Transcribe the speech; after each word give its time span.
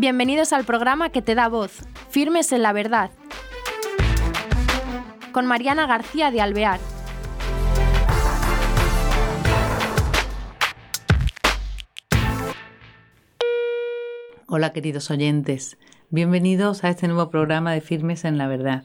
Bienvenidos 0.00 0.52
al 0.52 0.64
programa 0.64 1.10
que 1.10 1.22
te 1.22 1.34
da 1.34 1.48
voz, 1.48 1.82
Firmes 2.08 2.52
en 2.52 2.62
la 2.62 2.72
Verdad, 2.72 3.10
con 5.32 5.44
Mariana 5.44 5.88
García 5.88 6.30
de 6.30 6.40
Alvear. 6.40 6.78
Hola 14.46 14.72
queridos 14.72 15.10
oyentes, 15.10 15.78
bienvenidos 16.10 16.84
a 16.84 16.90
este 16.90 17.08
nuevo 17.08 17.28
programa 17.28 17.72
de 17.72 17.80
Firmes 17.80 18.24
en 18.24 18.38
la 18.38 18.46
Verdad. 18.46 18.84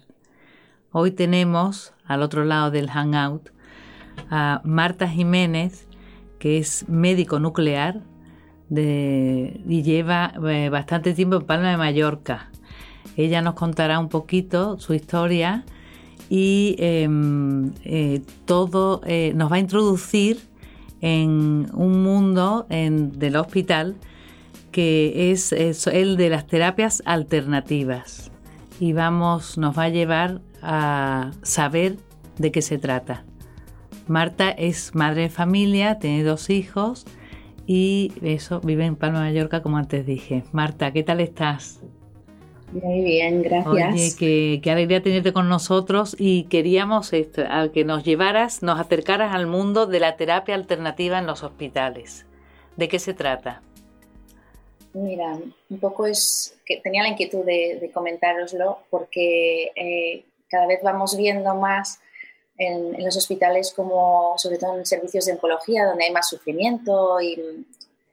Hoy 0.91 1.11
tenemos 1.11 1.93
al 2.05 2.23
otro 2.23 2.43
lado 2.43 2.71
del 2.71 2.89
Hangout 2.89 3.51
a 4.31 4.61
Marta 4.63 5.07
Jiménez, 5.07 5.87
que 6.39 6.57
es 6.57 6.89
médico 6.89 7.37
nuclear 7.37 8.01
y 8.81 9.83
lleva 9.83 10.33
eh, 10.47 10.69
bastante 10.69 11.13
tiempo 11.13 11.37
en 11.37 11.43
Palma 11.43 11.71
de 11.71 11.77
Mallorca. 11.77 12.49
Ella 13.15 13.41
nos 13.41 13.53
contará 13.53 13.99
un 13.99 14.09
poquito 14.09 14.79
su 14.79 14.93
historia 14.93 15.63
y 16.29 16.75
em, 16.79 17.71
eh, 17.83 18.21
todo 18.45 19.01
eh, 19.05 19.33
nos 19.35 19.51
va 19.51 19.57
a 19.57 19.59
introducir 19.59 20.39
en 21.01 21.69
un 21.73 22.01
mundo 22.01 22.65
del 22.69 23.35
hospital 23.35 23.95
que 24.71 25.31
es, 25.31 25.51
el 25.51 26.15
de 26.15 26.29
las 26.29 26.47
terapias 26.47 27.03
alternativas 27.05 28.31
y 28.79 28.93
vamos, 28.93 29.57
nos 29.57 29.77
va 29.77 29.83
a 29.83 29.89
llevar 29.89 30.41
a 30.61 31.31
saber 31.41 31.97
de 32.37 32.51
qué 32.51 32.61
se 32.61 32.77
trata. 32.77 33.25
Marta 34.07 34.49
es 34.49 34.95
madre 34.95 35.23
de 35.23 35.29
familia, 35.29 35.99
tiene 35.99 36.23
dos 36.23 36.49
hijos 36.49 37.05
y 37.65 38.11
eso, 38.21 38.59
vive 38.61 38.85
en 38.85 38.95
Palma 38.95 39.23
de 39.23 39.31
Mallorca 39.31 39.61
como 39.61 39.77
antes 39.77 40.05
dije. 40.05 40.43
Marta, 40.51 40.91
¿qué 40.91 41.03
tal 41.03 41.19
estás? 41.19 41.81
Muy 42.71 43.01
bien, 43.01 43.43
gracias. 43.43 44.17
Oye, 44.17 44.59
qué, 44.61 44.71
alegría 44.71 45.03
tenerte 45.03 45.31
con 45.31 45.47
nosotros 45.47 46.15
y 46.17 46.45
queríamos 46.45 47.13
esto, 47.13 47.43
que 47.71 47.85
nos 47.85 48.03
llevaras, 48.03 48.63
nos 48.63 48.79
acercaras 48.79 49.33
al 49.35 49.45
mundo 49.45 49.85
de 49.85 49.99
la 49.99 50.17
terapia 50.17 50.55
alternativa 50.55 51.19
en 51.19 51.27
los 51.27 51.43
hospitales. 51.43 52.25
¿De 52.75 52.87
qué 52.87 52.97
se 52.97 53.13
trata? 53.13 53.61
Mira, 54.93 55.37
un 55.69 55.79
poco 55.79 56.07
es 56.07 56.57
que 56.65 56.77
tenía 56.77 57.03
la 57.03 57.09
inquietud 57.09 57.45
de, 57.45 57.77
de 57.79 57.91
comentároslo 57.91 58.79
porque 58.89 59.71
eh, 59.75 60.25
cada 60.47 60.65
vez 60.65 60.79
vamos 60.83 61.15
viendo 61.15 61.55
más 61.55 61.99
en, 62.67 63.03
los 63.03 63.15
hospitales 63.17 63.73
como, 63.75 64.33
sobre 64.37 64.57
todo 64.57 64.77
en 64.77 64.85
servicios 64.85 65.25
de 65.25 65.33
oncología, 65.33 65.85
donde 65.85 66.05
hay 66.05 66.11
más 66.11 66.29
sufrimiento 66.29 67.19
y 67.21 67.65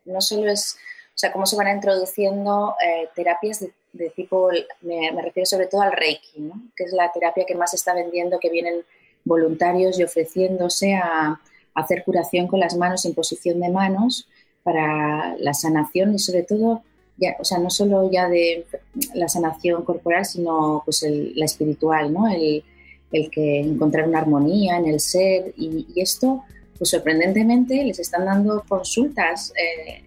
no 0.05 0.21
solo 0.21 0.51
es, 0.51 0.77
o 1.15 1.19
sea, 1.19 1.33
cómo 1.33 1.47
se 1.47 1.57
van 1.57 1.75
introduciendo 1.75 2.75
eh, 2.85 3.09
terapias 3.15 3.65
de, 3.93 4.11
tipo, 4.11 4.51
me, 4.83 5.11
refiero 5.23 5.47
sobre 5.47 5.67
todo 5.67 5.83
al 5.83 5.93
Reiki, 5.93 6.41
¿no? 6.41 6.55
que 6.77 6.85
es 6.85 6.93
la 6.93 7.11
terapia 7.13 7.45
que 7.47 7.55
más 7.55 7.71
se 7.71 7.77
está 7.77 7.95
vendiendo, 7.95 8.39
que 8.39 8.51
vienen 8.51 8.85
voluntarios 9.25 9.99
y 9.99 10.05
ofreciéndose 10.05 10.95
a, 10.95 11.29
a 11.29 11.41
hacer 11.75 12.05
curación 12.05 12.47
con 12.47 12.61
las 12.61 12.77
manos, 12.77 13.05
imposición 13.05 13.61
de 13.61 13.69
manos 13.69 14.29
para 14.63 15.37
la 15.39 15.55
sanación 15.55 16.15
y 16.15 16.19
sobre 16.19 16.43
todo, 16.43 16.83
ya, 17.17 17.37
o 17.39 17.45
sea, 17.45 17.59
no 17.59 17.71
solo 17.71 18.11
ya 18.11 18.29
de 18.29 18.67
la 19.15 19.29
sanación 19.29 19.85
corporal, 19.85 20.25
sino 20.25 20.83
pues 20.85 21.05
la 21.09 21.45
espiritual, 21.45 22.13
¿no? 22.13 22.29
El, 22.29 22.65
el, 23.13 23.31
que 23.31 23.61
encontrar 23.61 24.09
una 24.09 24.19
armonía 24.19 24.79
en 24.79 24.87
el 24.87 25.01
ser 25.01 25.53
y, 25.57 25.87
esto, 25.97 26.43
pues 26.79 26.91
sorprendentemente 26.91 27.85
les 27.85 27.99
están 27.99 28.25
dando 28.25 28.65
consultas, 28.69 29.53
eh, 29.57 30.03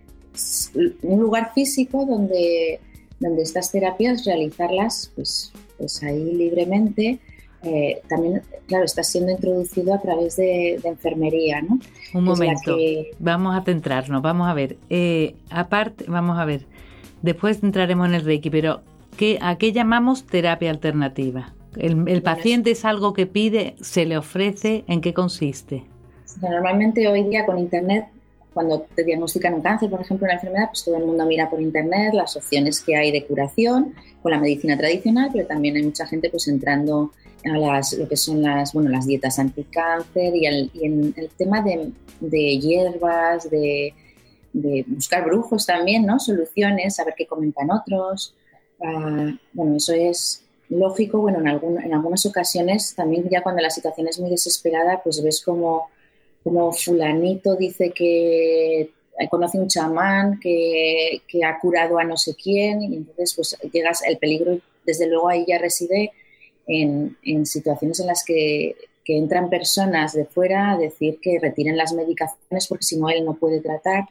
un 1.04 1.20
lugar 1.20 1.52
físico 1.54 2.06
donde, 2.06 2.80
donde 3.20 3.44
estas 3.44 3.72
terapias 3.72 4.26
realizarlas 4.26 5.12
pues, 5.16 5.52
pues 5.78 6.02
ahí 6.02 6.34
libremente 6.34 7.20
eh, 7.64 8.02
también, 8.10 8.42
claro, 8.68 8.84
está 8.84 9.04
siendo 9.04 9.32
introducido 9.32 9.94
a 9.94 10.02
través 10.02 10.36
de, 10.36 10.82
enfermería, 10.84 11.62
¿no? 11.62 11.80
Un 12.14 12.26
momento, 12.26 12.78
vamos 13.20 13.56
a 13.56 13.62
centrarnos, 13.64 14.22
vamos 14.22 14.50
a 14.50 14.54
ver. 14.54 14.78
Eh, 14.90 15.36
aparte, 15.50 16.06
vamos 16.08 16.38
a 16.38 16.46
ver, 16.46 16.66
después 17.22 17.64
entraremos 17.64 18.08
en 18.10 18.16
el 18.16 18.26
Reiki, 18.26 18.50
pero 18.50 18.82
¿qué, 19.16 19.40
¿a 19.42 19.58
qué 19.58 19.72
llamamos 19.72 20.26
terapia 20.26 20.72
alternativa? 20.72 21.54
El, 21.78 22.22
paciente 22.22 22.72
es 22.72 22.86
algo 22.86 23.14
que 23.14 23.26
pide, 23.26 23.76
se 23.82 24.06
le 24.06 24.18
ofrece, 24.18 24.84
¿en 24.88 25.02
qué 25.02 25.14
consiste? 25.14 25.84
Normalmente 26.42 27.08
hoy 27.08 27.24
día 27.24 27.46
con 27.46 27.58
Internet 27.58 28.08
cuando 28.54 28.86
te 28.96 29.04
diagnostican 29.04 29.56
un 29.56 29.62
cáncer, 29.62 29.90
por 29.90 30.02
ejemplo, 30.02 30.26
una 30.26 30.36
enfermedad, 30.36 30.68
pues 30.70 30.84
todo 30.86 30.98
el 30.98 31.06
mundo 31.06 31.26
mira 31.26 31.50
por 31.50 31.60
internet 31.62 32.14
las 32.14 32.36
opciones 32.38 32.82
que 32.82 32.96
hay 32.96 33.12
de 33.12 33.26
curación 33.26 33.96
con 34.22 34.32
la 34.32 34.40
medicina 34.40 34.78
tradicional, 34.78 35.30
pero 35.34 35.48
también 35.48 35.76
hay 35.76 35.84
mucha 35.84 36.06
gente 36.06 36.30
pues 36.30 36.48
entrando 36.48 37.12
a 37.46 37.58
las, 37.58 37.94
lo 37.94 38.08
que 38.08 38.16
son 38.16 38.42
las, 38.42 38.74
bueno, 38.74 38.90
las 38.90 39.06
dietas 39.06 39.40
anticáncer 39.40 40.36
y, 40.36 40.46
el, 40.46 40.72
y 40.74 40.86
en 40.86 41.14
el 41.18 41.30
tema 41.30 41.62
de, 41.62 41.92
de 42.20 42.60
hierbas, 42.60 43.50
de, 43.50 43.94
de, 44.54 44.86
buscar 44.88 45.26
brujos 45.26 45.66
también, 45.66 46.06
¿no? 46.06 46.20
Soluciones, 46.20 46.96
saber 46.96 47.16
qué 47.18 47.26
comentan 47.26 47.72
otros. 47.72 48.36
Ah, 48.82 49.34
bueno, 49.52 49.76
eso 49.76 49.94
es 49.94 50.43
lógico. 50.78 51.20
Bueno, 51.20 51.40
en, 51.40 51.48
algún, 51.48 51.82
en 51.82 51.94
algunas 51.94 52.26
ocasiones 52.26 52.94
también 52.96 53.28
ya 53.30 53.42
cuando 53.42 53.62
la 53.62 53.70
situación 53.70 54.08
es 54.08 54.20
muy 54.20 54.30
desesperada, 54.30 55.02
pues 55.04 55.22
ves 55.24 55.42
como, 55.42 55.90
como 56.44 56.72
fulanito 56.72 57.56
dice 57.56 57.92
que 57.92 58.92
conoce 59.30 59.60
un 59.60 59.68
chamán 59.68 60.40
que, 60.40 61.22
que 61.28 61.46
ha 61.46 61.60
curado 61.60 62.00
a 62.00 62.04
no 62.04 62.18
sé 62.18 62.36
quién 62.36 62.82
y 62.82 62.96
entonces 62.98 63.34
pues 63.36 63.58
llegas, 63.72 64.02
el 64.06 64.18
peligro 64.18 64.60
desde 64.86 65.08
luego 65.08 65.30
ahí 65.30 65.46
ya 65.48 65.60
reside 65.60 66.12
en, 66.68 67.46
situaciones 67.46 68.00
en 68.00 68.08
las 68.08 68.24
que, 68.24 68.76
entran 69.06 69.50
personas 69.50 70.14
de 70.14 70.24
fuera 70.24 70.72
a 70.72 70.78
decir 70.78 71.20
que 71.22 71.38
retiren 71.38 71.76
las 71.76 71.92
medicaciones 71.92 72.68
porque 72.68 72.86
si 72.86 72.98
no 72.98 73.10
él 73.10 73.26
no 73.26 73.34
puede 73.34 73.60
tratar. 73.60 74.06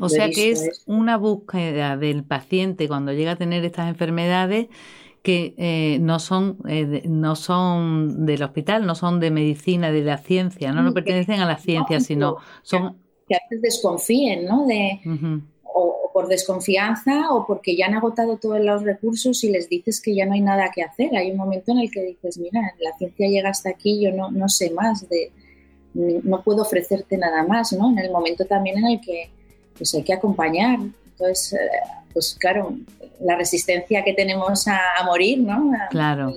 O 0.00 0.08
sea, 0.08 0.30
que 0.30 0.50
es 0.50 0.82
una 0.86 1.18
búsqueda 1.18 1.98
del 1.98 2.24
paciente 2.24 2.88
cuando 2.88 3.12
llega 3.12 3.32
a 3.32 3.36
tener 3.36 3.64
estas 3.66 3.88
enfermedades 3.88 4.68
que 5.22 5.54
eh, 5.56 5.98
no 6.00 6.18
son 6.18 6.58
eh, 6.68 7.02
no 7.06 7.36
son 7.36 8.26
del 8.26 8.42
hospital, 8.42 8.86
no 8.86 8.94
son 8.94 9.20
de 9.20 9.30
medicina, 9.30 9.92
de 9.92 10.02
la 10.02 10.18
ciencia, 10.18 10.72
no, 10.72 10.82
no 10.82 10.92
pertenecen 10.92 11.40
a 11.40 11.46
la 11.46 11.58
ciencia, 11.58 12.00
sino 12.00 12.36
son 12.62 12.96
que 13.28 13.36
a 13.36 13.38
veces 13.48 13.62
desconfíen, 13.62 14.46
¿no? 14.46 14.66
De, 14.66 15.00
por 16.12 16.28
desconfianza 16.28 17.32
o 17.32 17.46
porque 17.46 17.74
ya 17.76 17.86
han 17.86 17.94
agotado 17.94 18.36
todos 18.36 18.60
los 18.60 18.82
recursos 18.82 19.42
y 19.44 19.50
les 19.50 19.68
dices 19.68 20.00
que 20.00 20.14
ya 20.14 20.26
no 20.26 20.34
hay 20.34 20.42
nada 20.42 20.70
que 20.74 20.82
hacer. 20.82 21.16
Hay 21.16 21.30
un 21.30 21.38
momento 21.38 21.72
en 21.72 21.78
el 21.78 21.90
que 21.90 22.02
dices, 22.02 22.38
mira, 22.38 22.74
la 22.80 22.96
ciencia 22.98 23.28
llega 23.28 23.48
hasta 23.48 23.70
aquí, 23.70 24.00
yo 24.00 24.12
no, 24.12 24.30
no 24.30 24.48
sé 24.48 24.70
más, 24.70 25.08
de, 25.08 25.32
no 25.94 26.42
puedo 26.42 26.62
ofrecerte 26.62 27.16
nada 27.16 27.44
más, 27.44 27.72
¿no? 27.72 27.90
En 27.90 27.98
el 27.98 28.10
momento 28.10 28.44
también 28.44 28.78
en 28.78 28.86
el 28.86 29.00
que 29.00 29.30
pues 29.76 29.94
hay 29.94 30.02
que 30.02 30.12
acompañar. 30.12 30.78
Entonces, 31.12 31.54
eh, 31.54 31.58
pues 32.12 32.36
claro, 32.38 32.76
la 33.20 33.36
resistencia 33.36 34.04
que 34.04 34.12
tenemos 34.12 34.66
a, 34.68 35.04
morir, 35.04 35.38
¿no? 35.38 35.70
claro. 35.90 36.32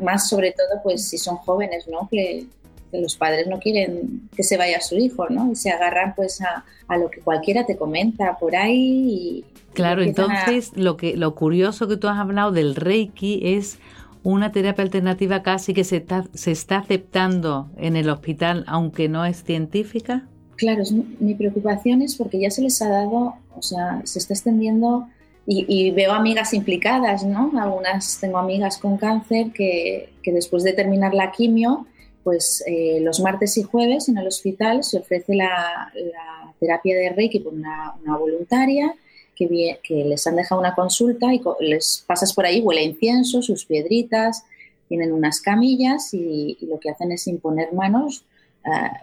más 0.00 0.28
sobre 0.28 0.52
todo, 0.52 0.82
pues 0.82 1.08
si 1.08 1.18
son 1.18 1.36
jóvenes, 1.36 1.86
¿no? 1.88 2.08
Que, 2.10 2.46
que 2.90 3.00
los 3.00 3.16
padres 3.16 3.46
no 3.46 3.58
quieren 3.58 4.28
que 4.36 4.42
se 4.42 4.56
vaya 4.56 4.80
su 4.80 4.96
hijo, 4.96 5.28
¿no? 5.28 5.52
Y 5.52 5.56
se 5.56 5.70
agarran 5.70 6.14
pues 6.14 6.40
a, 6.40 6.64
lo 6.96 7.10
que 7.10 7.20
cualquiera 7.20 7.64
te 7.64 7.76
comenta 7.76 8.36
por 8.38 8.54
ahí. 8.54 8.74
Y, 9.08 9.44
claro, 9.72 10.02
entonces 10.02 10.72
lo 10.76 10.96
que 10.96 11.16
lo 11.16 11.34
curioso 11.34 11.88
que 11.88 11.96
tú 11.96 12.08
has 12.08 12.18
hablado 12.18 12.52
del 12.52 12.76
Reiki 12.76 13.40
es 13.42 13.78
una 14.22 14.52
terapia 14.52 14.84
alternativa 14.84 15.42
casi 15.42 15.74
que 15.74 15.84
se 15.84 15.96
está, 15.96 16.24
se 16.34 16.52
está 16.52 16.78
aceptando 16.78 17.70
en 17.76 17.96
el 17.96 18.08
hospital, 18.08 18.64
aunque 18.68 19.08
no 19.08 19.24
es 19.24 19.42
científica. 19.42 20.28
Claro, 20.56 20.84
mi 21.18 21.34
preocupación 21.34 22.02
es 22.02 22.14
porque 22.16 22.40
ya 22.40 22.50
se 22.50 22.62
les 22.62 22.80
ha 22.82 22.88
dado, 22.88 23.34
o 23.56 23.62
sea, 23.62 24.00
se 24.04 24.18
está 24.18 24.34
extendiendo 24.34 25.08
y, 25.44 25.90
veo 25.90 26.12
amigas 26.12 26.54
implicadas, 26.54 27.24
¿no? 27.24 27.50
Algunas 27.60 28.18
tengo 28.20 28.38
amigas 28.38 28.78
con 28.78 28.96
cáncer 28.96 29.50
que, 29.52 30.10
que 30.22 30.32
después 30.32 30.62
de 30.62 30.72
terminar 30.72 31.14
la 31.14 31.32
quimio 31.32 31.86
pues 32.22 32.62
eh, 32.66 33.00
los 33.00 33.20
martes 33.20 33.56
y 33.58 33.62
jueves 33.62 34.08
en 34.08 34.18
el 34.18 34.26
hospital 34.26 34.84
se 34.84 34.98
ofrece 34.98 35.34
la, 35.34 35.92
terapia 36.60 36.96
de 36.96 37.10
Reiki 37.10 37.40
por 37.40 37.52
una, 37.52 37.94
voluntaria 38.18 38.94
que, 39.34 39.78
que, 39.82 40.04
les 40.04 40.26
han 40.26 40.36
dejado 40.36 40.60
una 40.60 40.74
consulta 40.74 41.34
y 41.34 41.40
les 41.60 42.04
pasas 42.06 42.32
por 42.32 42.46
ahí, 42.46 42.60
huele 42.60 42.84
incienso, 42.84 43.42
sus 43.42 43.64
piedritas, 43.64 44.44
tienen 44.88 45.12
unas 45.12 45.40
camillas 45.40 46.14
y, 46.14 46.56
lo 46.62 46.78
que 46.78 46.90
hacen 46.90 47.10
es 47.10 47.26
imponer 47.26 47.72
manos. 47.72 48.24
Ah, 48.64 49.00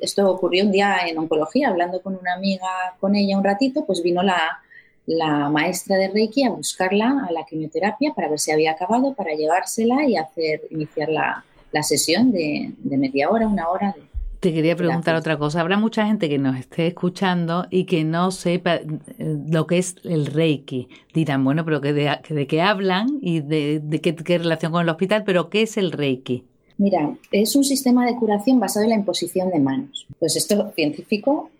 esto 0.00 0.30
ocurrió 0.30 0.64
un 0.64 0.72
día 0.72 0.98
en 1.06 1.18
oncología, 1.18 1.68
hablando 1.68 2.00
con 2.00 2.16
una 2.16 2.34
amiga 2.34 2.94
con 2.98 3.14
ella 3.14 3.36
un 3.36 3.44
ratito, 3.44 3.84
pues 3.84 4.02
vino 4.02 4.22
la, 4.22 4.62
la 5.06 5.48
maestra 5.50 5.96
de 5.96 6.08
Reiki 6.08 6.44
a 6.44 6.50
buscarla 6.50 7.26
a 7.28 7.32
la 7.32 7.44
quimioterapia 7.44 8.14
para 8.14 8.28
ver 8.28 8.38
si 8.38 8.52
había 8.52 8.72
acabado, 8.72 9.14
para 9.14 9.34
llevársela 9.34 10.06
y 10.06 10.16
hacer 10.16 10.62
iniciar 10.70 11.08
la, 11.08 11.44
la 11.72 11.82
sesión 11.82 12.30
de, 12.30 12.72
media 12.84 13.30
hora, 13.30 13.48
una 13.48 13.68
hora 13.68 13.94
Te 14.40 14.52
quería 14.52 14.76
preguntar 14.76 15.14
otra 15.14 15.38
cosa. 15.38 15.60
Habrá 15.60 15.76
mucha 15.76 16.06
gente 16.06 16.28
que 16.28 16.38
nos 16.38 16.56
esté 16.56 16.86
escuchando 16.86 17.66
y 17.70 17.84
que 17.84 18.04
no 18.04 18.30
sepa 18.30 18.76
eh, 18.76 18.86
lo 19.18 19.66
que 19.66 19.78
es 19.78 19.96
el 20.04 20.26
Reiki. 20.26 20.88
Dirán, 21.12 21.44
bueno, 21.44 21.64
pero 21.64 21.80
que 21.80 21.92
de, 21.92 22.46
qué 22.46 22.62
hablan 22.62 23.18
y 23.20 23.40
de, 23.40 24.00
qué, 24.02 24.14
qué, 24.14 24.38
relación 24.38 24.72
con 24.72 24.82
el 24.82 24.88
hospital, 24.88 25.24
pero 25.24 25.48
¿qué 25.50 25.62
es 25.62 25.76
el 25.76 25.92
Reiki? 25.92 26.44
Mira, 26.82 27.16
es 27.30 27.54
un 27.54 27.64
sistema 27.64 28.04
de 28.06 28.16
curación 28.16 28.58
basado 28.58 28.84
en 28.84 28.90
la 28.90 28.96
imposición 28.96 29.50
de 29.50 29.58
manos. 29.58 30.06
Pues 30.18 30.36
esto 30.36 30.72
científico, 30.74 31.50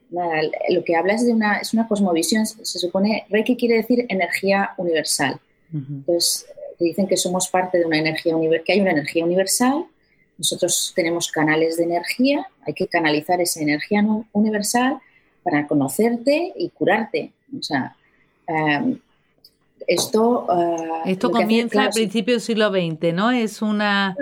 lo 0.69 0.85
que 0.85 0.97
habla 0.97 1.15
es 1.15 1.25
de 1.25 1.33
una, 1.33 1.59
es 1.59 1.73
una 1.73 1.87
cosmovisión, 1.87 2.45
se 2.47 2.79
supone, 2.79 3.25
Reiki 3.31 3.57
quiere 3.57 3.77
decir 3.77 4.05
energía 4.09 4.71
universal. 4.77 5.39
Entonces, 5.73 6.47
dicen 6.79 7.07
que 7.07 7.17
somos 7.17 7.49
parte 7.49 7.79
de 7.79 7.87
una 7.87 7.99
energía 7.99 8.37
universal, 8.37 8.65
que 8.67 8.73
hay 8.73 8.81
una 8.81 8.91
energía 8.91 9.25
universal 9.25 9.87
nosotros 10.43 10.93
tenemos 10.97 11.31
canales 11.31 11.77
de 11.77 11.85
energía, 11.85 12.47
hay 12.67 12.75
que 12.75 12.89
canalizar 12.89 13.41
esa 13.41 13.61
energía 13.61 14.05
universal 14.33 14.99
para 15.45 15.69
conocerte 15.69 16.53
y 16.57 16.69
curarte. 16.71 17.33
O 17.57 17.63
sea, 17.63 17.95
em, 18.49 18.99
esto... 19.87 20.47
Uh, 20.49 21.09
esto 21.09 21.31
comienza 21.31 21.85
al 21.85 21.91
principio 21.91 22.35
del 22.35 22.41
siglo 22.41 22.71
XX, 22.71 23.15
¿no? 23.15 23.31
Es 23.31 23.63
una... 23.63 24.09
Ah, 24.09 24.15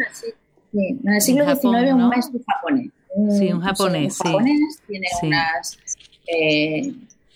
sí, 0.72 0.98
En 1.04 1.12
el 1.12 1.20
siglo 1.20 1.44
XIX 1.44 1.92
un 1.92 2.08
maestro 2.08 2.40
japonés. 2.46 2.90
sí, 3.38 3.52
un 3.52 3.60
japonés. 3.60 4.20
Un 4.20 4.26
japonés 4.26 4.82
tiene 4.86 5.06
unas, 5.22 5.78
eh, 6.26 6.92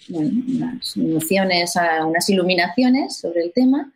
bueno, 0.09 0.31
unas 0.49 0.97
nociones, 0.97 1.75
unas 2.05 2.29
iluminaciones 2.29 3.17
sobre 3.17 3.43
el 3.43 3.53
tema 3.53 3.93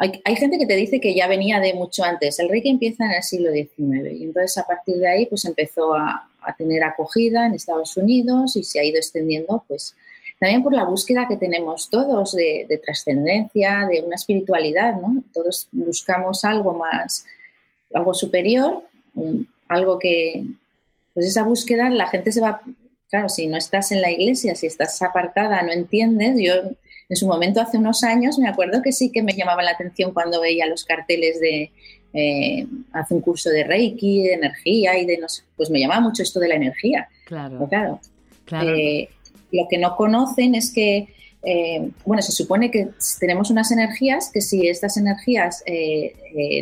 hay, 0.00 0.36
gente 0.36 0.58
que 0.58 0.66
te 0.66 0.76
dice 0.76 1.00
que 1.00 1.12
ya 1.12 1.26
venía 1.26 1.58
de 1.58 1.74
mucho 1.74 2.04
antes. 2.04 2.38
El 2.38 2.48
Reiki 2.48 2.68
empieza 2.68 3.04
en 3.04 3.12
el 3.12 3.22
siglo 3.24 3.50
XIX 3.50 4.12
y 4.12 4.24
entonces 4.24 4.56
a 4.56 4.64
partir 4.64 4.96
de 4.98 5.08
ahí 5.08 5.26
pues 5.26 5.44
empezó 5.44 5.94
a, 5.94 6.24
tener 6.56 6.82
acogida 6.82 7.44
en 7.44 7.52
Estados 7.52 7.94
Unidos 7.98 8.56
y 8.56 8.64
se 8.64 8.80
ha 8.80 8.84
ido 8.84 8.96
extendiendo 8.96 9.62
pues 9.68 9.94
también 10.40 10.62
por 10.62 10.72
la 10.72 10.84
búsqueda 10.84 11.28
que 11.28 11.36
tenemos 11.36 11.90
todos 11.90 12.34
de, 12.34 12.80
trascendencia, 12.82 13.86
de 13.90 14.00
una 14.00 14.14
espiritualidad, 14.14 14.94
¿no? 14.94 15.22
Todos 15.34 15.68
buscamos 15.72 16.46
algo 16.46 16.72
más, 16.72 17.26
algo 17.94 18.14
superior, 18.14 18.82
algo 19.68 19.98
que, 19.98 20.44
pues 21.14 21.26
esa 21.26 21.42
búsqueda 21.42 21.90
la 21.90 22.08
gente 22.08 22.32
se 22.32 22.40
va, 22.40 22.60
claro, 23.10 23.28
si 23.28 23.46
no 23.46 23.56
estás 23.56 23.92
en 23.92 24.02
la 24.02 24.10
iglesia, 24.10 24.54
si 24.54 24.66
estás 24.66 25.00
apartada, 25.02 25.62
no 25.62 25.72
entiendes, 25.72 26.36
yo 26.38 26.54
en 27.08 27.16
su 27.16 27.26
momento, 27.26 27.60
hace 27.60 27.78
unos 27.78 28.04
años, 28.04 28.38
me 28.38 28.48
acuerdo 28.48 28.82
que 28.82 28.92
sí 28.92 29.10
que 29.10 29.22
me 29.22 29.32
llamaba 29.32 29.62
la 29.62 29.70
atención 29.70 30.12
cuando 30.12 30.40
veía 30.42 30.66
los 30.66 30.84
carteles 30.84 31.40
de 31.40 31.70
eh, 32.12 32.66
hace 32.92 33.14
un 33.14 33.20
curso 33.20 33.50
de 33.50 33.64
Reiki, 33.64 34.24
de 34.24 34.34
energía 34.34 34.98
y 34.98 35.06
de 35.06 35.18
no 35.18 35.28
sé, 35.28 35.42
pues 35.56 35.70
me 35.70 35.80
llamaba 35.80 36.00
mucho 36.00 36.22
esto 36.22 36.38
de 36.38 36.48
la 36.48 36.56
energía. 36.56 37.08
Claro. 37.24 37.68
claro. 38.44 38.70
Eh, 38.76 39.08
lo 39.52 39.66
que 39.68 39.78
no 39.78 39.96
conocen 39.96 40.54
es 40.54 40.70
que, 40.70 41.08
eh, 41.42 41.90
bueno, 42.04 42.22
se 42.22 42.32
supone 42.32 42.70
que 42.70 42.90
tenemos 43.20 43.50
unas 43.50 43.70
energías 43.70 44.30
que 44.32 44.40
si 44.40 44.68
estas 44.68 44.96
energías 44.96 45.62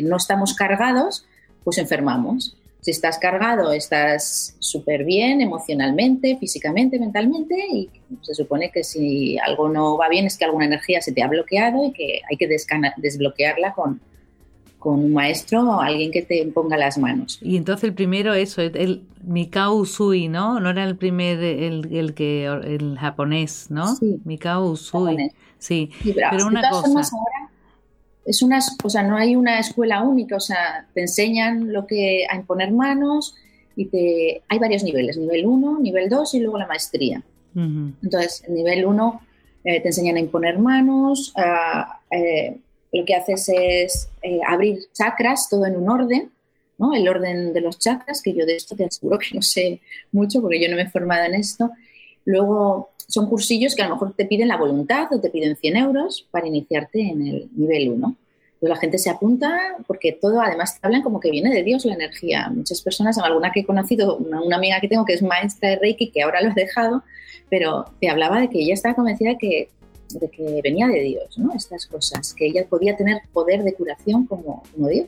no 0.03 0.17
estamos 0.17 0.53
cargados, 0.53 1.25
pues 1.63 1.77
enfermamos. 1.77 2.55
Si 2.81 2.91
estás 2.91 3.17
cargado, 3.17 3.73
estás 3.73 4.55
súper 4.59 5.03
bien 5.03 5.41
emocionalmente, 5.41 6.37
físicamente, 6.37 6.99
mentalmente 6.99 7.55
y 7.69 7.89
se 8.21 8.33
supone 8.33 8.71
que 8.71 8.85
si 8.85 9.37
algo 9.39 9.67
no 9.67 9.97
va 9.97 10.07
bien 10.07 10.25
es 10.25 10.37
que 10.37 10.45
alguna 10.45 10.67
energía 10.67 11.01
se 11.01 11.11
te 11.11 11.21
ha 11.21 11.27
bloqueado 11.27 11.83
y 11.83 11.91
que 11.91 12.21
hay 12.29 12.37
que 12.37 12.47
desbloquearla 12.47 13.73
con, 13.73 13.99
con 14.87 15.03
un 15.03 15.11
maestro 15.11 15.69
o 15.69 15.81
alguien 15.81 16.11
que 16.11 16.21
te 16.21 16.45
ponga 16.45 16.77
las 16.77 16.97
manos. 16.97 17.39
Y 17.41 17.57
entonces 17.57 17.83
el 17.83 17.93
primero 17.93 18.33
eso, 18.33 18.61
el 18.61 19.03
Mikao 19.21 19.75
Usui, 19.75 20.29
¿no? 20.29 20.61
No 20.61 20.69
era 20.69 20.85
el 20.85 20.95
primer, 20.95 21.43
el, 21.43 22.13
que, 22.13 22.45
el 22.45 22.97
japonés, 22.97 23.69
¿no? 23.69 23.97
Sí. 23.97 24.21
Mikao 24.23 24.71
Usui. 24.71 25.29
Sí, 25.59 25.89
pero, 26.31 26.47
una 26.47 26.69
cosa 26.69 27.01
es 28.25 28.41
una, 28.41 28.59
o 28.81 28.89
sea, 28.89 29.03
no 29.03 29.17
hay 29.17 29.35
una 29.35 29.59
escuela 29.59 30.03
única, 30.03 30.37
o 30.37 30.39
sea, 30.39 30.87
te 30.93 31.01
enseñan 31.01 31.73
lo 31.73 31.85
que 31.85 32.25
a 32.29 32.37
imponer 32.37 32.71
manos 32.71 33.35
y 33.75 33.87
te 33.87 34.41
hay 34.47 34.57
varios 34.57 34.85
niveles, 34.85 35.17
nivel 35.17 35.47
1, 35.47 35.79
nivel 35.81 36.07
2 36.07 36.33
y 36.35 36.39
luego 36.39 36.59
la 36.59 36.67
maestría. 36.67 37.21
Entonces, 37.53 38.41
en 38.47 38.55
nivel 38.55 38.85
1 38.85 39.21
eh, 39.65 39.81
te 39.81 39.89
enseñan 39.89 40.15
a 40.15 40.21
imponer 40.21 40.59
manos, 40.59 41.33
eh, 42.09 42.57
lo 42.97 43.05
que 43.05 43.15
haces 43.15 43.49
es 43.49 44.09
eh, 44.21 44.39
abrir 44.45 44.79
chakras, 44.93 45.49
todo 45.49 45.65
en 45.65 45.75
un 45.75 45.89
orden, 45.89 46.31
¿no? 46.77 46.93
El 46.93 47.07
orden 47.07 47.53
de 47.53 47.61
los 47.61 47.79
chakras, 47.79 48.21
que 48.21 48.33
yo 48.33 48.45
de 48.45 48.55
esto 48.55 48.75
te 48.75 48.85
aseguro 48.85 49.17
que 49.19 49.33
no 49.33 49.41
sé 49.41 49.81
mucho 50.11 50.41
porque 50.41 50.61
yo 50.61 50.69
no 50.69 50.75
me 50.75 50.83
he 50.83 50.89
formado 50.89 51.25
en 51.25 51.35
esto. 51.35 51.71
Luego 52.25 52.91
son 53.07 53.29
cursillos 53.29 53.75
que 53.75 53.81
a 53.81 53.87
lo 53.87 53.95
mejor 53.95 54.13
te 54.13 54.25
piden 54.25 54.49
la 54.49 54.57
voluntad 54.57 55.07
o 55.11 55.19
te 55.19 55.29
piden 55.29 55.55
100 55.55 55.77
euros 55.77 56.27
para 56.29 56.47
iniciarte 56.47 57.01
en 57.01 57.25
el 57.25 57.49
nivel 57.55 57.91
1. 57.91 58.15
Pues 58.59 58.69
la 58.69 58.75
gente 58.75 58.97
se 58.97 59.09
apunta 59.09 59.75
porque 59.85 60.11
todo, 60.13 60.41
además, 60.41 60.79
te 60.79 60.87
hablan 60.87 61.03
como 61.03 61.19
que 61.19 61.29
viene 61.29 61.53
de 61.53 61.63
Dios 61.63 61.85
la 61.85 61.93
energía. 61.93 62.49
Muchas 62.49 62.81
personas, 62.81 63.17
alguna 63.19 63.51
que 63.51 63.61
he 63.61 63.65
conocido, 63.65 64.17
una, 64.17 64.55
amiga 64.55 64.81
que 64.81 64.87
tengo 64.87 65.05
que 65.05 65.13
es 65.13 65.21
maestra 65.21 65.69
de 65.69 65.75
Reiki, 65.77 66.09
que 66.09 66.23
ahora 66.23 66.41
lo 66.41 66.49
he 66.49 66.53
dejado, 66.53 67.03
pero 67.49 67.85
te 68.01 68.09
hablaba 68.09 68.41
de 68.41 68.49
que 68.49 68.59
ella 68.59 68.73
estaba 68.73 68.95
convencida 68.95 69.29
de 69.31 69.37
que, 69.37 69.69
de 70.09 70.29
que 70.29 70.61
venía 70.63 70.87
de 70.87 71.01
Dios, 71.01 71.37
¿no? 71.37 71.53
Estas 71.53 71.85
cosas, 71.85 72.33
que 72.33 72.47
ella 72.47 72.65
podía 72.67 72.95
tener 72.95 73.21
poder 73.33 73.63
de 73.63 73.73
curación 73.73 74.25
como, 74.25 74.63
como 74.73 74.87
Dios. 74.87 75.07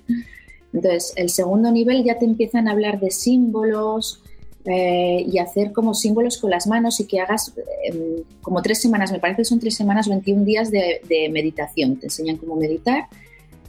Entonces, 0.74 1.14
el 1.16 1.30
segundo 1.30 1.72
nivel 1.72 2.04
ya 2.04 2.20
te 2.20 2.26
empiezan 2.26 2.68
a 2.68 2.72
hablar 2.72 3.00
de 3.00 3.12
símbolos, 3.12 4.22
eh, 4.66 5.26
y 5.26 5.38
hacer 5.38 5.72
como 5.72 5.94
símbolos 5.94 6.38
con 6.38 6.50
las 6.52 6.68
manos 6.68 7.00
y 7.00 7.06
que 7.06 7.22
hagas 7.22 7.54
em, 7.84 8.24
como 8.42 8.62
tres 8.62 8.82
semanas, 8.82 9.12
me 9.12 9.20
parece 9.20 9.38
que 9.38 9.46
son 9.46 9.60
tres 9.60 9.76
semanas, 9.76 10.10
21 10.10 10.44
días 10.44 10.70
de, 10.70 11.30
meditación. 11.32 11.96
Te 11.98 12.08
enseñan 12.08 12.36
cómo 12.38 12.58
meditar, 12.58 13.08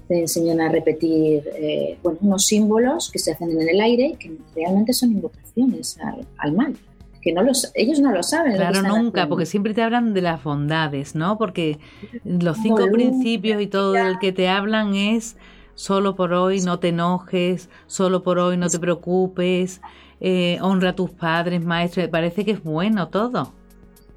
te 0.08 0.18
enseñan 0.18 0.60
a 0.60 0.68
repetir 0.68 1.48
eh, 1.54 1.96
bueno, 2.02 2.18
unos 2.22 2.44
símbolos 2.44 3.08
que 3.10 3.20
se 3.20 3.32
hacen 3.32 3.50
en 3.52 3.68
el 3.68 3.80
aire 3.80 4.16
que 4.18 4.36
realmente 4.54 4.92
son 4.92 5.12
invocaciones 5.12 5.96
al, 6.36 6.52
mal. 6.52 6.76
Que 7.20 7.32
no 7.32 7.42
los, 7.42 7.70
ellos 7.74 8.00
no 8.00 8.12
lo 8.12 8.22
saben. 8.22 8.54
Claro, 8.54 8.82
nunca, 8.82 9.28
porque 9.28 9.46
siempre 9.46 9.74
te 9.74 9.82
hablan 9.82 10.14
de 10.14 10.22
las 10.22 10.42
bondades, 10.42 11.14
¿no? 11.14 11.36
Porque 11.36 11.78
los 12.24 12.56
cinco 12.58 12.86
principios 12.90 13.60
y 13.60 13.66
todo 13.66 13.96
el 13.96 14.18
que 14.18 14.32
te 14.32 14.48
hablan 14.48 14.94
es 14.94 15.36
solo 15.74 16.14
por 16.14 16.32
hoy 16.32 16.60
no 16.60 16.78
te 16.78 16.88
enojes, 16.88 17.68
solo 17.86 18.22
por 18.22 18.38
hoy 18.38 18.56
no 18.56 18.68
te 18.68 18.78
preocupes, 18.78 19.80
eh, 20.20 20.58
honra 20.60 20.90
a 20.90 20.94
tus 20.94 21.10
padres, 21.10 21.64
maestros, 21.64 22.08
parece 22.08 22.44
que 22.44 22.50
es 22.52 22.62
bueno 22.62 23.08
todo. 23.08 23.52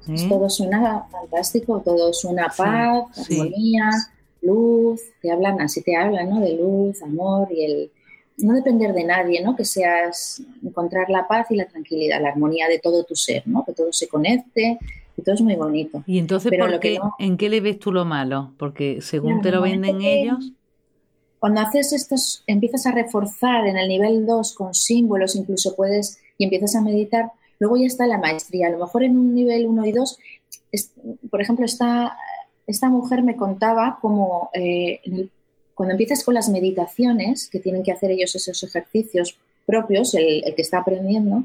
¿eh? 0.08 0.26
Todo 0.28 0.50
suena 0.50 1.06
fantástico, 1.10 1.80
todo 1.84 2.12
suena 2.12 2.52
paz, 2.54 3.06
armonía, 3.30 3.90
luz, 4.42 5.00
te 5.22 5.32
hablan, 5.32 5.60
así 5.60 5.82
te 5.82 5.96
hablan, 5.96 6.28
¿no? 6.28 6.40
De 6.40 6.56
luz, 6.56 7.02
amor 7.02 7.48
y 7.50 7.64
el 7.64 7.90
no 8.38 8.54
depender 8.54 8.92
de 8.92 9.04
nadie, 9.04 9.42
¿no? 9.42 9.56
Que 9.56 9.64
seas 9.64 10.42
encontrar 10.62 11.10
la 11.10 11.26
paz 11.28 11.50
y 11.50 11.56
la 11.56 11.66
tranquilidad, 11.66 12.20
la 12.20 12.28
armonía 12.28 12.68
de 12.68 12.78
todo 12.78 13.04
tu 13.04 13.14
ser, 13.14 13.42
¿no? 13.46 13.64
Que 13.64 13.72
todo 13.72 13.92
se 13.92 14.08
conecte, 14.08 14.78
y 15.16 15.22
todo 15.22 15.34
es 15.34 15.40
muy 15.40 15.54
bonito. 15.54 16.02
Y 16.06 16.18
entonces, 16.18 16.52
¿por 16.58 16.80
qué, 16.80 16.98
¿en 17.20 17.36
qué 17.36 17.48
le 17.48 17.60
ves 17.60 17.78
tú 17.78 17.92
lo 17.92 18.04
malo? 18.04 18.52
Porque 18.58 19.00
según 19.00 19.40
te 19.40 19.52
lo 19.52 19.62
venden 19.62 20.00
ellos 20.02 20.52
cuando 21.44 21.60
haces 21.60 21.92
estos, 21.92 22.42
empiezas 22.46 22.86
a 22.86 22.92
reforzar 22.92 23.66
en 23.66 23.76
el 23.76 23.86
nivel 23.86 24.24
2 24.24 24.54
con 24.54 24.72
símbolos, 24.72 25.36
incluso 25.36 25.76
puedes, 25.76 26.18
y 26.38 26.44
empiezas 26.44 26.74
a 26.74 26.80
meditar, 26.80 27.32
luego 27.58 27.76
ya 27.76 27.84
está 27.84 28.06
la 28.06 28.16
maestría. 28.16 28.68
A 28.68 28.70
lo 28.70 28.78
mejor 28.78 29.04
en 29.04 29.18
un 29.18 29.34
nivel 29.34 29.66
1 29.66 29.84
y 29.84 29.92
2, 29.92 30.18
por 31.30 31.42
ejemplo, 31.42 31.66
esta, 31.66 32.16
esta 32.66 32.88
mujer 32.88 33.22
me 33.22 33.36
contaba 33.36 33.98
cómo 34.00 34.48
eh, 34.54 35.02
cuando 35.74 35.92
empiezas 35.92 36.24
con 36.24 36.34
las 36.34 36.48
meditaciones, 36.48 37.48
que 37.48 37.60
tienen 37.60 37.82
que 37.82 37.92
hacer 37.92 38.10
ellos 38.10 38.34
esos 38.34 38.62
ejercicios 38.62 39.38
propios, 39.66 40.14
el, 40.14 40.42
que 40.54 40.62
está 40.62 40.78
aprendiendo, 40.78 41.44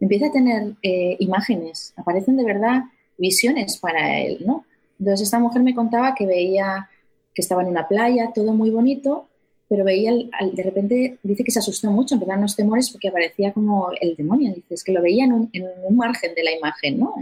empieza 0.00 0.26
a 0.26 0.32
tener 0.32 0.74
eh, 0.82 1.16
imágenes, 1.18 1.92
aparecen 1.96 2.36
de 2.36 2.44
verdad 2.44 2.82
visiones 3.16 3.78
para 3.78 4.20
él, 4.20 4.38
¿no? 4.46 4.64
Entonces 4.98 5.26
esta 5.26 5.38
mujer 5.38 5.62
me 5.62 5.74
contaba 5.74 6.14
que 6.14 6.26
veía 6.26 6.88
que 7.34 7.42
estaba 7.42 7.62
en 7.62 7.68
una 7.68 7.86
playa, 7.86 8.32
todo 8.34 8.52
muy 8.52 8.70
bonito, 8.70 9.28
pero 9.68 9.84
veía, 9.84 10.12
de 10.12 10.62
repente, 10.62 11.18
dice 11.22 11.44
que 11.44 11.50
se 11.50 11.58
asustó 11.58 11.90
mucho, 11.90 12.14
empezaron 12.14 12.42
los 12.42 12.56
temores 12.56 12.90
porque 12.90 13.08
aparecía 13.08 13.52
como 13.52 13.90
el 14.00 14.16
demonio, 14.16 14.54
dice, 14.54 14.74
es 14.74 14.82
que 14.82 14.92
lo 14.92 15.02
veía 15.02 15.24
en 15.24 15.32
un, 15.32 15.50
margen 15.96 16.34
de 16.34 16.42
la 16.42 16.52
imagen, 16.52 16.98
¿no? 16.98 17.14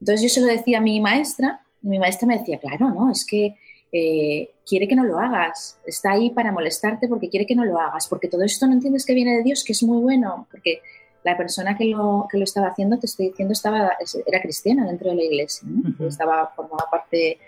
entonces 0.00 0.22
yo 0.22 0.28
se 0.28 0.40
lo 0.40 0.46
decía 0.46 0.78
a 0.78 0.80
mi 0.80 1.00
maestra, 1.00 1.60
y 1.82 1.88
mi 1.88 1.98
maestra 1.98 2.28
me 2.28 2.38
decía, 2.38 2.58
claro, 2.58 2.90
¿no? 2.90 3.10
Es 3.10 3.24
que 3.24 3.56
eh, 3.92 4.50
quiere 4.66 4.86
que 4.86 4.96
no 4.96 5.04
lo 5.04 5.18
hagas, 5.18 5.78
está 5.86 6.12
ahí 6.12 6.30
para 6.30 6.52
molestarte 6.52 7.08
porque 7.08 7.28
quiere 7.28 7.46
que 7.46 7.54
no 7.54 7.64
lo 7.64 7.78
hagas, 7.80 8.06
porque 8.08 8.28
todo 8.28 8.42
esto 8.42 8.66
no 8.66 8.74
entiendes 8.74 9.06
que 9.06 9.14
viene 9.14 9.36
de 9.36 9.42
Dios, 9.42 9.64
que 9.64 9.72
es 9.72 9.82
muy 9.82 10.00
bueno, 10.02 10.46
porque 10.50 10.82
la 11.24 11.36
persona 11.36 11.76
que 11.76 11.86
lo, 11.86 12.26
que 12.30 12.38
lo 12.38 12.44
estaba 12.44 12.68
haciendo, 12.68 12.98
te 12.98 13.06
estoy 13.06 13.28
diciendo, 13.28 13.52
estaba, 13.52 13.92
era 14.26 14.40
cristiana 14.40 14.86
dentro 14.86 15.10
de 15.10 15.16
la 15.16 15.24
iglesia, 15.24 15.68
¿no? 15.68 16.06
estaba, 16.06 16.52
formaba 16.54 16.84
parte 16.90 17.38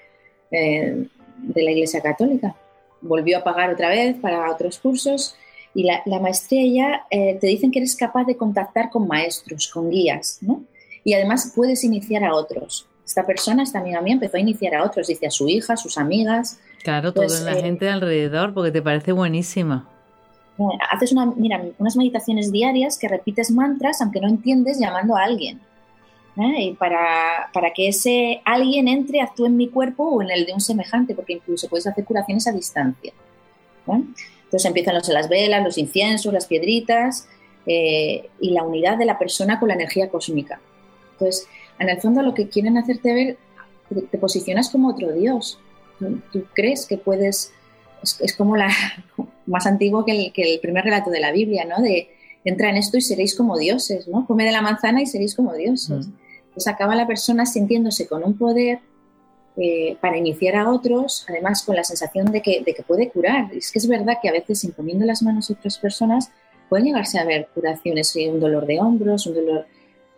eh, 0.51 1.07
de 1.37 1.63
la 1.63 1.71
iglesia 1.71 2.01
católica 2.01 2.55
volvió 3.01 3.39
a 3.39 3.45
pagar 3.45 3.73
otra 3.73 3.89
vez 3.89 4.17
para 4.17 4.51
otros 4.51 4.79
cursos 4.79 5.37
Y 5.73 5.85
la, 5.85 6.21
maestría 6.21 6.67
ya 6.67 7.07
eh, 7.11 7.39
te 7.41 7.47
dicen 7.47 7.71
que 7.71 7.79
eres 7.79 7.95
capaz 7.97 8.25
de 8.25 8.37
contactar 8.37 8.91
con 8.91 9.07
maestros, 9.07 9.69
con 9.69 9.89
guías, 9.89 10.39
¿no? 10.41 10.65
Y 11.05 11.15
además 11.15 11.53
puedes 11.55 11.85
iniciar 11.85 12.25
a 12.25 12.35
otros. 12.35 12.89
Esta 13.11 13.27
persona, 13.27 13.65
esta 13.65 13.81
amiga 13.81 14.01
mía, 14.01 14.15
empezó 14.15 14.37
a 14.37 14.41
iniciar 14.41 14.73
a 14.77 14.85
otros, 14.85 15.09
dice 15.09 15.27
a 15.27 15.33
su 15.33 15.49
hija, 15.49 15.73
a 15.73 15.77
sus 15.77 15.99
amigas. 15.99 16.61
Claro, 16.85 17.13
toda 17.13 17.27
pues, 17.27 17.41
la 17.41 17.59
eh, 17.59 17.61
gente 17.61 17.91
alrededor, 17.91 18.55
porque 18.55 18.71
te 18.71 18.81
parece 18.81 19.11
buenísima. 19.11 19.89
Haces 20.93 21.11
una, 21.11 21.27
mira, 21.27 21.61
unas 21.79 21.97
meditaciones 21.97 22.53
diarias 22.53 22.97
que 22.97 23.09
repites 23.09 23.51
mantras, 23.51 24.01
aunque 24.01 24.21
no 24.21 24.29
entiendes, 24.29 24.79
llamando 24.79 25.17
a 25.17 25.25
alguien. 25.25 25.61
¿eh? 26.37 26.63
Y 26.63 26.75
para, 26.75 27.51
para, 27.53 27.73
que 27.73 27.89
ese 27.89 28.43
alguien 28.45 28.87
entre, 28.87 29.21
actúe 29.21 29.47
en 29.47 29.57
mi 29.57 29.67
cuerpo 29.67 30.05
o 30.05 30.23
en 30.23 30.31
el 30.31 30.47
de 30.47 30.53
un 30.53 30.61
semejante, 30.61 31.13
porque 31.17 31.33
incluso 31.33 31.69
puedes 31.69 31.89
hacer 31.89 32.05
curaciones 32.05 32.47
a 32.47 32.53
distancia. 32.53 33.13
Entonces 33.89 34.65
empiezan 34.67 34.95
los, 34.95 35.09
las 35.09 35.29
velas, 35.29 35.65
los 35.65 35.79
inciensos, 35.79 36.33
las 36.33 36.47
piedritas 36.47 37.27
eh, 37.67 38.31
y 38.41 38.51
la 38.51 38.63
unidad 38.63 38.99
de 38.99 39.05
la 39.05 39.19
persona 39.19 39.59
con 39.59 39.67
la 39.67 39.75
energía 39.75 40.09
cósmica. 40.11 40.61
Entonces, 41.15 41.49
en 41.81 41.89
el 41.89 42.01
fondo 42.01 42.23
lo 42.23 42.35
que 42.35 42.49
quieren 42.49 42.79
hacerte 42.79 43.13
ver, 43.13 43.39
te, 44.11 44.19
posicionas 44.19 44.69
como 44.71 44.91
otro 44.91 45.13
Dios. 45.13 45.59
Tú, 45.99 46.45
crees 46.55 46.87
que 46.87 46.97
puedes, 46.97 47.53
es, 48.03 48.37
como 48.37 48.57
la 48.57 48.71
más 49.47 49.67
antiguo 49.67 50.05
que 50.05 50.13
el, 50.13 50.33
que 50.33 50.55
el, 50.55 50.61
primer 50.61 50.85
relato 50.85 51.11
de 51.11 51.21
la 51.21 51.33
Biblia, 51.33 51.65
¿no? 51.65 51.83
De 51.83 52.11
entra 52.45 52.71
en 52.71 52.77
esto 52.77 52.97
y 52.97 53.01
seréis 53.01 53.35
como 53.35 53.59
dioses, 53.59 54.09
¿no? 54.09 54.27
Come 54.27 54.45
de 54.45 54.53
la 54.53 54.63
manzana 54.63 55.03
y 55.03 55.07
seréis 55.07 55.35
como 55.35 55.55
dioses. 55.55 56.07
Mm. 56.07 56.13
Entonces 56.49 56.69
acaba 56.69 56.95
la 56.95 57.07
persona 57.07 57.47
sintiéndose 57.47 58.07
con 58.07 58.25
un 58.25 58.37
poder 58.37 58.81
eh, 59.57 59.97
para 60.01 60.17
iniciar 60.17 60.57
a 60.57 60.71
otros, 60.71 61.27
además 61.29 61.63
con 61.63 61.77
la 61.77 61.85
sensación 61.85 62.27
de 62.27 62.41
que, 62.43 62.63
de 62.65 62.75
que 62.75 62.83
puede 62.83 63.09
curar. 63.09 63.53
Es 63.55 63.71
que 63.71 63.79
es 63.79 63.89
verdad 63.89 64.19
que 64.23 64.29
a 64.29 64.33
veces 64.33 64.65
imponiendo 64.65 65.05
las 65.05 65.23
manos 65.23 65.51
a 65.51 65.55
otras 65.55 65.79
personas 65.79 66.31
pueden 66.69 66.87
llegarse 66.87 67.19
a 67.19 67.25
ver 67.25 67.49
curaciones, 67.55 68.15
un 68.17 68.41
dolor 68.41 68.67
de 68.67 68.81
hombros, 68.81 69.27
un 69.27 69.35
dolor, 69.35 69.67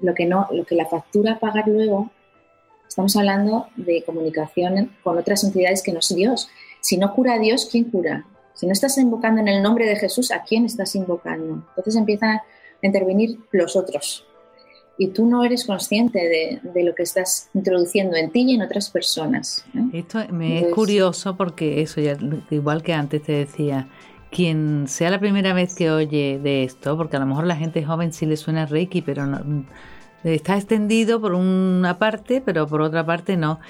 lo 0.02 0.14
que 0.14 0.26
no, 0.26 0.48
lo 0.50 0.64
que 0.64 0.74
la 0.74 0.86
factura 0.86 1.38
pagar 1.38 1.68
luego. 1.68 2.10
Estamos 2.86 3.16
hablando 3.16 3.68
de 3.76 4.02
comunicación 4.04 4.92
con 5.02 5.16
otras 5.16 5.44
entidades 5.44 5.82
que 5.82 5.92
no 5.92 6.00
es 6.00 6.14
Dios. 6.14 6.48
Si 6.80 6.98
no 6.98 7.14
cura 7.14 7.34
a 7.34 7.38
Dios, 7.38 7.68
¿quién 7.70 7.84
cura? 7.84 8.26
Si 8.54 8.66
no 8.66 8.72
estás 8.72 8.98
invocando 8.98 9.40
en 9.40 9.48
el 9.48 9.62
nombre 9.62 9.86
de 9.86 9.96
Jesús, 9.96 10.30
¿a 10.30 10.42
quién 10.42 10.66
estás 10.66 10.94
invocando? 10.94 11.64
Entonces 11.68 11.96
empiezan 11.96 12.36
a 12.36 12.42
intervenir 12.82 13.38
los 13.52 13.76
otros, 13.76 14.26
y 14.98 15.08
tú 15.08 15.26
no 15.26 15.42
eres 15.42 15.64
consciente 15.64 16.60
de, 16.62 16.84
lo 16.84 16.94
que 16.94 17.02
estás 17.02 17.50
introduciendo 17.54 18.16
en 18.16 18.30
ti 18.30 18.42
y 18.42 18.54
en 18.54 18.62
otras 18.62 18.90
personas. 18.90 19.64
Esto 19.92 20.20
me 20.30 20.60
es 20.60 20.74
curioso 20.74 21.36
porque 21.36 21.82
eso, 21.82 22.00
ya, 22.00 22.16
igual 22.50 22.82
que 22.82 22.92
antes 22.92 23.22
te 23.22 23.32
decía, 23.32 23.88
quien 24.30 24.86
sea 24.88 25.10
la 25.10 25.18
primera 25.18 25.54
vez 25.54 25.74
que 25.74 25.90
oye 25.90 26.38
de 26.42 26.64
esto, 26.64 26.96
porque 26.96 27.16
a 27.16 27.20
lo 27.20 27.26
mejor 27.26 27.46
la 27.46 27.56
gente 27.56 27.84
joven 27.84 28.12
sí 28.12 28.26
le 28.26 28.36
suena 28.36 28.66
Reiki, 28.66 29.02
pero 29.02 29.26
no, 29.26 29.64
está 30.24 30.56
extendido 30.56 31.20
por 31.20 31.34
una 31.34 31.98
parte, 31.98 32.40
pero 32.40 32.66
por 32.66 32.82
otra 32.82 33.04
parte 33.04 33.36
no. 33.36 33.60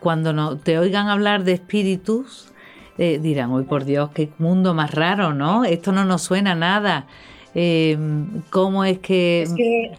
Cuando 0.00 0.32
no, 0.32 0.56
te 0.56 0.78
oigan 0.78 1.08
hablar 1.08 1.44
de 1.44 1.52
espíritus, 1.52 2.48
eh, 2.98 3.18
dirán, 3.18 3.50
uy, 3.52 3.64
por 3.64 3.84
Dios, 3.84 4.10
qué 4.14 4.30
mundo 4.38 4.74
más 4.74 4.92
raro, 4.92 5.34
¿no? 5.34 5.64
Esto 5.64 5.92
no 5.92 6.04
nos 6.04 6.22
suena 6.22 6.54
nada. 6.54 7.06
Eh, 7.54 7.98
¿Cómo 8.50 8.84
es 8.84 8.98
que... 8.98 9.42
Es 9.42 9.54
que 9.54 9.92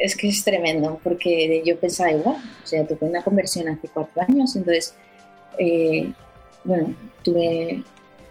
es 0.00 0.16
que 0.16 0.28
es 0.28 0.42
tremendo, 0.42 0.98
porque 1.04 1.62
yo 1.64 1.78
pensaba 1.78 2.10
igual, 2.10 2.36
o 2.36 2.66
sea, 2.66 2.86
tuve 2.86 3.06
una 3.06 3.22
conversión 3.22 3.68
hace 3.68 3.88
cuatro 3.88 4.22
años, 4.22 4.56
entonces, 4.56 4.94
eh, 5.58 6.10
bueno, 6.64 6.94
tuve 7.22 7.82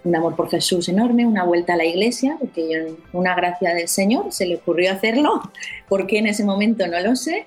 un 0.03 0.15
amor 0.15 0.36
por 0.36 0.50
Jesús 0.50 0.88
enorme, 0.89 1.25
una 1.25 1.44
vuelta 1.44 1.74
a 1.74 1.77
la 1.77 1.86
iglesia, 1.86 2.38
porque 2.39 2.94
una 3.13 3.36
gracia 3.36 3.74
del 3.74 3.88
Señor, 3.88 4.32
se 4.32 4.46
le 4.46 4.56
ocurrió 4.56 4.91
hacerlo, 4.91 5.41
porque 5.89 6.20
en 6.20 6.27
ese 6.27 6.44
momento 6.44 6.88
no 6.88 7.00
lo 7.00 7.15
sé. 7.15 7.46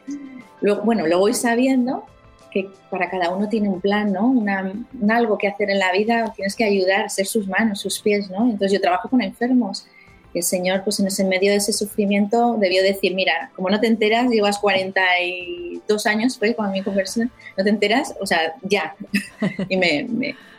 Bueno, 0.84 1.06
lo 1.06 1.18
voy 1.18 1.34
sabiendo 1.34 2.04
que 2.52 2.70
para 2.90 3.08
cada 3.10 3.30
uno 3.30 3.48
tiene 3.48 3.68
un 3.68 3.80
plan, 3.80 4.12
¿no? 4.12 4.26
Una, 4.28 4.72
algo 5.08 5.38
que 5.38 5.48
hacer 5.48 5.70
en 5.70 5.78
la 5.78 5.90
vida, 5.92 6.32
tienes 6.36 6.54
que 6.54 6.64
ayudar, 6.64 7.08
ser 7.10 7.26
sus 7.26 7.48
manos, 7.48 7.80
sus 7.80 7.98
pies, 8.00 8.30
¿no? 8.30 8.44
Entonces 8.44 8.72
yo 8.72 8.80
trabajo 8.80 9.08
con 9.08 9.22
enfermos 9.22 9.86
el 10.34 10.42
Señor, 10.42 10.82
pues 10.84 10.98
en 11.00 11.06
ese 11.06 11.24
medio 11.24 11.50
de 11.50 11.58
ese 11.58 11.72
sufrimiento, 11.72 12.56
debió 12.58 12.82
decir, 12.82 13.14
mira, 13.14 13.50
como 13.54 13.70
no 13.70 13.80
te 13.80 13.86
enteras, 13.86 14.30
llevas 14.30 14.58
42 14.58 16.06
años, 16.06 16.38
fue 16.38 16.54
con 16.54 16.70
mi 16.72 16.82
conversión, 16.82 17.30
no 17.56 17.64
te 17.64 17.70
enteras, 17.70 18.14
o 18.20 18.26
sea, 18.26 18.54
ya. 18.62 18.94
y 19.68 19.76
me, 19.76 20.06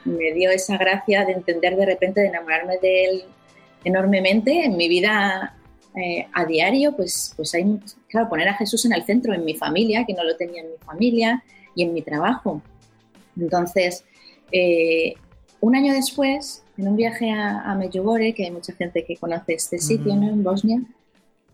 me, 0.05 0.31
dio 0.33 0.51
esa 0.51 0.77
gracia 0.77 1.25
de 1.25 1.33
entender 1.33 1.75
de 1.75 1.85
repente, 1.85 2.21
de 2.21 2.27
enamorarme 2.27 2.77
de 2.81 3.05
Él 3.05 3.23
enormemente 3.83 4.65
en 4.65 4.77
mi 4.77 4.87
vida 4.87 5.55
eh, 5.95 6.27
a 6.33 6.45
diario, 6.45 6.95
pues, 6.95 7.33
pues 7.35 7.53
hay, 7.53 7.79
claro, 8.09 8.29
poner 8.29 8.47
a 8.49 8.53
Jesús 8.53 8.85
en 8.85 8.93
el 8.93 9.03
centro, 9.05 9.33
en 9.33 9.43
mi 9.45 9.55
familia, 9.55 10.05
que 10.05 10.13
no 10.13 10.23
lo 10.23 10.35
tenía 10.35 10.61
en 10.61 10.71
mi 10.71 10.77
familia, 10.85 11.43
y 11.75 11.83
en 11.83 11.93
mi 11.93 12.01
trabajo. 12.01 12.61
Entonces, 13.37 14.03
eh, 14.51 15.15
un 15.63 15.77
año 15.77 15.93
después, 15.93 16.62
en 16.77 16.89
un 16.89 16.98
viaje 16.98 17.32
a, 17.32 17.62
a 17.62 17.75
Medjugorje, 17.75 18.34
que 18.34 18.43
hay 18.43 18.51
mucha 18.51 18.74
gente 18.74 19.05
que 19.05 19.15
conoce 19.15 19.53
este 19.53 19.79
sitio, 19.79 20.13
¿no? 20.13 20.27
En 20.27 20.43
Bosnia, 20.43 20.82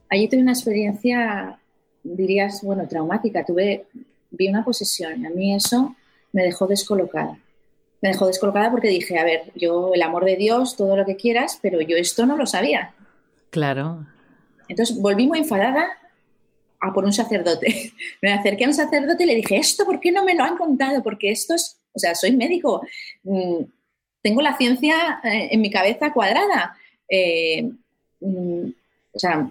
allí 0.09 0.27
tuve 0.27 0.41
una 0.41 0.53
experiencia, 0.53 1.59
dirías, 2.03 2.63
bueno, 2.63 2.87
traumática. 2.87 3.45
Tuve, 3.45 3.85
vi 4.31 4.47
una 4.47 4.65
posesión 4.65 5.27
a 5.27 5.29
mí 5.29 5.53
eso 5.53 5.95
me 6.31 6.41
dejó 6.41 6.65
descolocada. 6.65 7.37
Me 8.01 8.09
dejó 8.09 8.25
descolocada 8.25 8.71
porque 8.71 8.87
dije, 8.87 9.19
a 9.19 9.23
ver, 9.23 9.51
yo 9.55 9.93
el 9.93 10.01
amor 10.01 10.25
de 10.25 10.37
Dios, 10.37 10.75
todo 10.75 10.97
lo 10.97 11.05
que 11.05 11.15
quieras, 11.15 11.59
pero 11.61 11.79
yo 11.79 11.95
esto 11.95 12.25
no 12.25 12.35
lo 12.35 12.47
sabía. 12.47 12.95
Claro. 13.51 14.07
Entonces 14.67 14.99
volví 14.99 15.27
muy 15.27 15.37
enfadada 15.37 15.87
a 16.79 16.93
por 16.93 17.05
un 17.05 17.13
sacerdote. 17.13 17.93
Me 18.23 18.33
acerqué 18.33 18.65
a 18.65 18.69
un 18.69 18.73
sacerdote 18.73 19.23
y 19.23 19.27
le 19.27 19.35
dije, 19.35 19.57
esto, 19.57 19.85
¿por 19.85 19.99
qué 19.99 20.11
no 20.11 20.25
me 20.25 20.33
lo 20.33 20.43
han 20.43 20.57
contado? 20.57 21.03
Porque 21.03 21.29
esto 21.29 21.53
es, 21.53 21.79
o 21.93 21.99
sea, 21.99 22.15
soy 22.15 22.35
médico. 22.35 22.81
Tengo 24.21 24.41
la 24.41 24.57
ciencia 24.57 25.19
eh, 25.23 25.49
en 25.51 25.61
mi 25.61 25.69
cabeza 25.69 26.11
cuadrada. 26.11 26.77
Eh, 27.07 27.69
mm, 28.19 28.69
o 29.13 29.19
sea, 29.19 29.49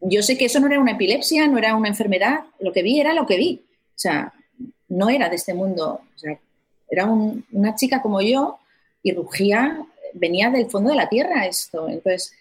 yo 0.00 0.22
sé 0.22 0.36
que 0.36 0.46
eso 0.46 0.60
no 0.60 0.66
era 0.66 0.80
una 0.80 0.92
epilepsia, 0.92 1.46
no 1.46 1.58
era 1.58 1.74
una 1.76 1.88
enfermedad, 1.88 2.40
lo 2.58 2.72
que 2.72 2.82
vi 2.82 3.00
era 3.00 3.12
lo 3.12 3.26
que 3.26 3.36
vi. 3.36 3.62
O 3.78 3.98
sea, 3.98 4.32
no 4.88 5.08
era 5.08 5.28
de 5.28 5.36
este 5.36 5.54
mundo. 5.54 6.00
O 6.14 6.18
sea, 6.18 6.38
era 6.90 7.06
una 7.06 7.74
chica 7.76 8.02
como 8.02 8.20
yo 8.20 8.58
y 9.02 9.12
rugía, 9.12 9.80
venía 10.14 10.50
del 10.50 10.70
fondo 10.70 10.90
de 10.90 10.96
la 10.96 11.08
tierra 11.08 11.46
esto. 11.46 11.88
Entonces, 11.88 12.34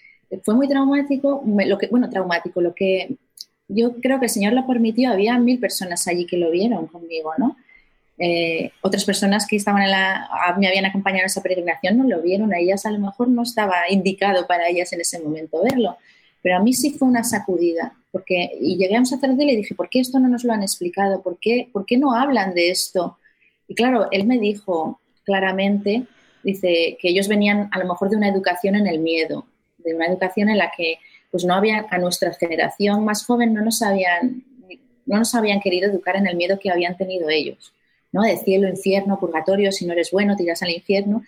fue 0.43 0.55
muy 0.55 0.67
traumático, 0.67 1.43
lo 1.45 1.77
que, 1.77 1.87
bueno, 1.87 2.09
traumático, 2.09 2.61
lo 2.61 2.73
que 2.73 3.15
yo 3.67 3.95
creo 4.01 4.19
que 4.19 4.25
el 4.25 4.31
Señor 4.31 4.53
lo 4.53 4.65
permitió, 4.65 5.11
había 5.11 5.37
mil 5.37 5.59
personas 5.59 6.07
allí 6.07 6.25
que 6.25 6.37
lo 6.37 6.49
vieron 6.51 6.87
conmigo, 6.87 7.31
¿no? 7.37 7.55
Eh, 8.21 8.71
otras 8.81 9.05
personas 9.05 9.47
que 9.47 9.55
estaban 9.55 9.81
en 9.81 9.91
la, 9.91 10.29
me 10.57 10.67
habían 10.67 10.85
acompañado 10.85 11.21
en 11.21 11.27
esa 11.27 11.41
peregrinación 11.41 11.97
no 11.97 12.03
lo 12.03 12.21
vieron, 12.21 12.53
a 12.53 12.59
ellas 12.59 12.85
a 12.85 12.91
lo 12.91 12.99
mejor 12.99 13.29
no 13.29 13.43
estaba 13.43 13.89
indicado 13.89 14.45
para 14.45 14.67
ellas 14.67 14.91
en 14.91 14.99
ese 14.99 15.21
momento 15.21 15.63
verlo, 15.63 15.97
pero 16.41 16.57
a 16.57 16.59
mí 16.59 16.73
sí 16.73 16.91
fue 16.91 17.07
una 17.07 17.23
sacudida, 17.23 17.93
porque 18.11 18.51
y 18.59 18.75
llegué 18.77 18.97
a 18.97 18.99
un 18.99 19.05
sacerdote 19.05 19.43
y 19.43 19.47
le 19.47 19.55
dije, 19.55 19.73
¿por 19.73 19.89
qué 19.89 20.01
esto 20.01 20.19
no 20.19 20.27
nos 20.27 20.43
lo 20.43 20.51
han 20.51 20.63
explicado? 20.63 21.21
¿Por 21.21 21.39
qué, 21.39 21.69
¿Por 21.71 21.85
qué 21.85 21.97
no 21.97 22.13
hablan 22.13 22.53
de 22.53 22.71
esto? 22.71 23.17
Y 23.69 23.75
claro, 23.75 24.09
él 24.11 24.25
me 24.27 24.37
dijo 24.37 24.99
claramente, 25.23 26.03
dice, 26.43 26.97
que 26.99 27.09
ellos 27.09 27.29
venían 27.29 27.69
a 27.71 27.79
lo 27.79 27.85
mejor 27.85 28.09
de 28.09 28.17
una 28.17 28.27
educación 28.27 28.75
en 28.75 28.87
el 28.87 28.99
miedo, 28.99 29.45
de 29.77 29.95
una 29.95 30.07
educación 30.07 30.49
en 30.49 30.57
la 30.57 30.71
que 30.75 30.97
pues 31.31 31.45
no 31.45 31.53
había, 31.53 31.85
a 31.89 31.97
nuestra 31.99 32.33
generación 32.33 33.05
más 33.05 33.25
joven 33.25 33.53
no 33.53 33.61
nos 33.61 33.81
habían, 33.81 34.43
no 35.05 35.19
nos 35.19 35.35
habían 35.35 35.61
querido 35.61 35.89
educar 35.89 36.17
en 36.17 36.27
el 36.27 36.35
miedo 36.35 36.59
que 36.59 36.71
habían 36.71 36.97
tenido 36.97 37.29
ellos. 37.29 37.73
¿No? 38.11 38.23
De 38.23 38.37
cielo, 38.37 38.67
infierno, 38.67 39.19
purgatorio, 39.19 39.71
si 39.71 39.85
no 39.85 39.93
eres 39.93 40.11
bueno, 40.11 40.35
tiras 40.35 40.61
al 40.63 40.71
infierno. 40.71 41.23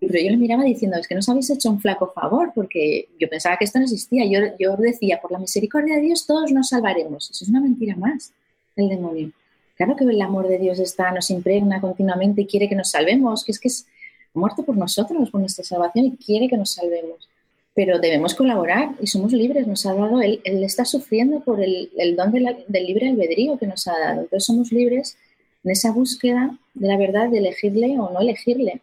Pero 0.00 0.18
yo 0.18 0.30
le 0.30 0.36
miraba 0.36 0.64
diciendo, 0.64 0.96
es 0.98 1.06
que 1.06 1.14
nos 1.14 1.28
habéis 1.28 1.50
hecho 1.50 1.70
un 1.70 1.80
flaco 1.80 2.10
favor, 2.14 2.52
porque 2.54 3.08
yo 3.18 3.28
pensaba 3.28 3.56
que 3.56 3.64
esto 3.64 3.78
no 3.78 3.84
existía. 3.84 4.24
Yo, 4.24 4.54
yo 4.58 4.76
decía, 4.76 5.20
por 5.20 5.32
la 5.32 5.38
misericordia 5.38 5.96
de 5.96 6.02
Dios 6.02 6.26
todos 6.26 6.50
nos 6.50 6.68
salvaremos. 6.68 7.30
Eso 7.30 7.44
es 7.44 7.50
una 7.50 7.60
mentira 7.60 7.94
más, 7.96 8.32
el 8.76 8.88
demonio. 8.88 9.32
Claro 9.76 9.96
que 9.96 10.04
el 10.04 10.20
amor 10.20 10.48
de 10.48 10.58
Dios 10.58 10.78
está, 10.78 11.10
nos 11.12 11.30
impregna 11.30 11.80
continuamente 11.80 12.42
y 12.42 12.46
quiere 12.46 12.68
que 12.68 12.74
nos 12.74 12.90
salvemos, 12.90 13.44
que 13.44 13.52
es 13.52 13.58
que 13.58 13.68
es 13.68 13.86
muerto 14.34 14.62
por 14.62 14.76
nosotros, 14.76 15.30
por 15.30 15.40
nuestra 15.40 15.64
salvación 15.64 16.06
y 16.06 16.16
quiere 16.16 16.48
que 16.48 16.56
nos 16.56 16.72
salvemos. 16.72 17.28
Pero 17.74 17.98
debemos 17.98 18.34
colaborar 18.34 18.94
y 19.00 19.06
somos 19.06 19.32
libres, 19.32 19.66
nos 19.66 19.86
ha 19.86 19.94
dado, 19.94 20.20
Él, 20.20 20.40
él 20.44 20.62
está 20.62 20.84
sufriendo 20.84 21.40
por 21.40 21.62
el, 21.62 21.90
el 21.96 22.16
don 22.16 22.30
del 22.30 22.86
libre 22.86 23.08
albedrío 23.08 23.58
que 23.58 23.66
nos 23.66 23.88
ha 23.88 23.98
dado. 23.98 24.20
Entonces 24.22 24.44
somos 24.44 24.72
libres 24.72 25.16
en 25.64 25.70
esa 25.70 25.92
búsqueda 25.92 26.56
de 26.74 26.88
la 26.88 26.96
verdad 26.96 27.28
de 27.28 27.38
elegirle 27.38 27.98
o 27.98 28.10
no 28.10 28.20
elegirle. 28.20 28.80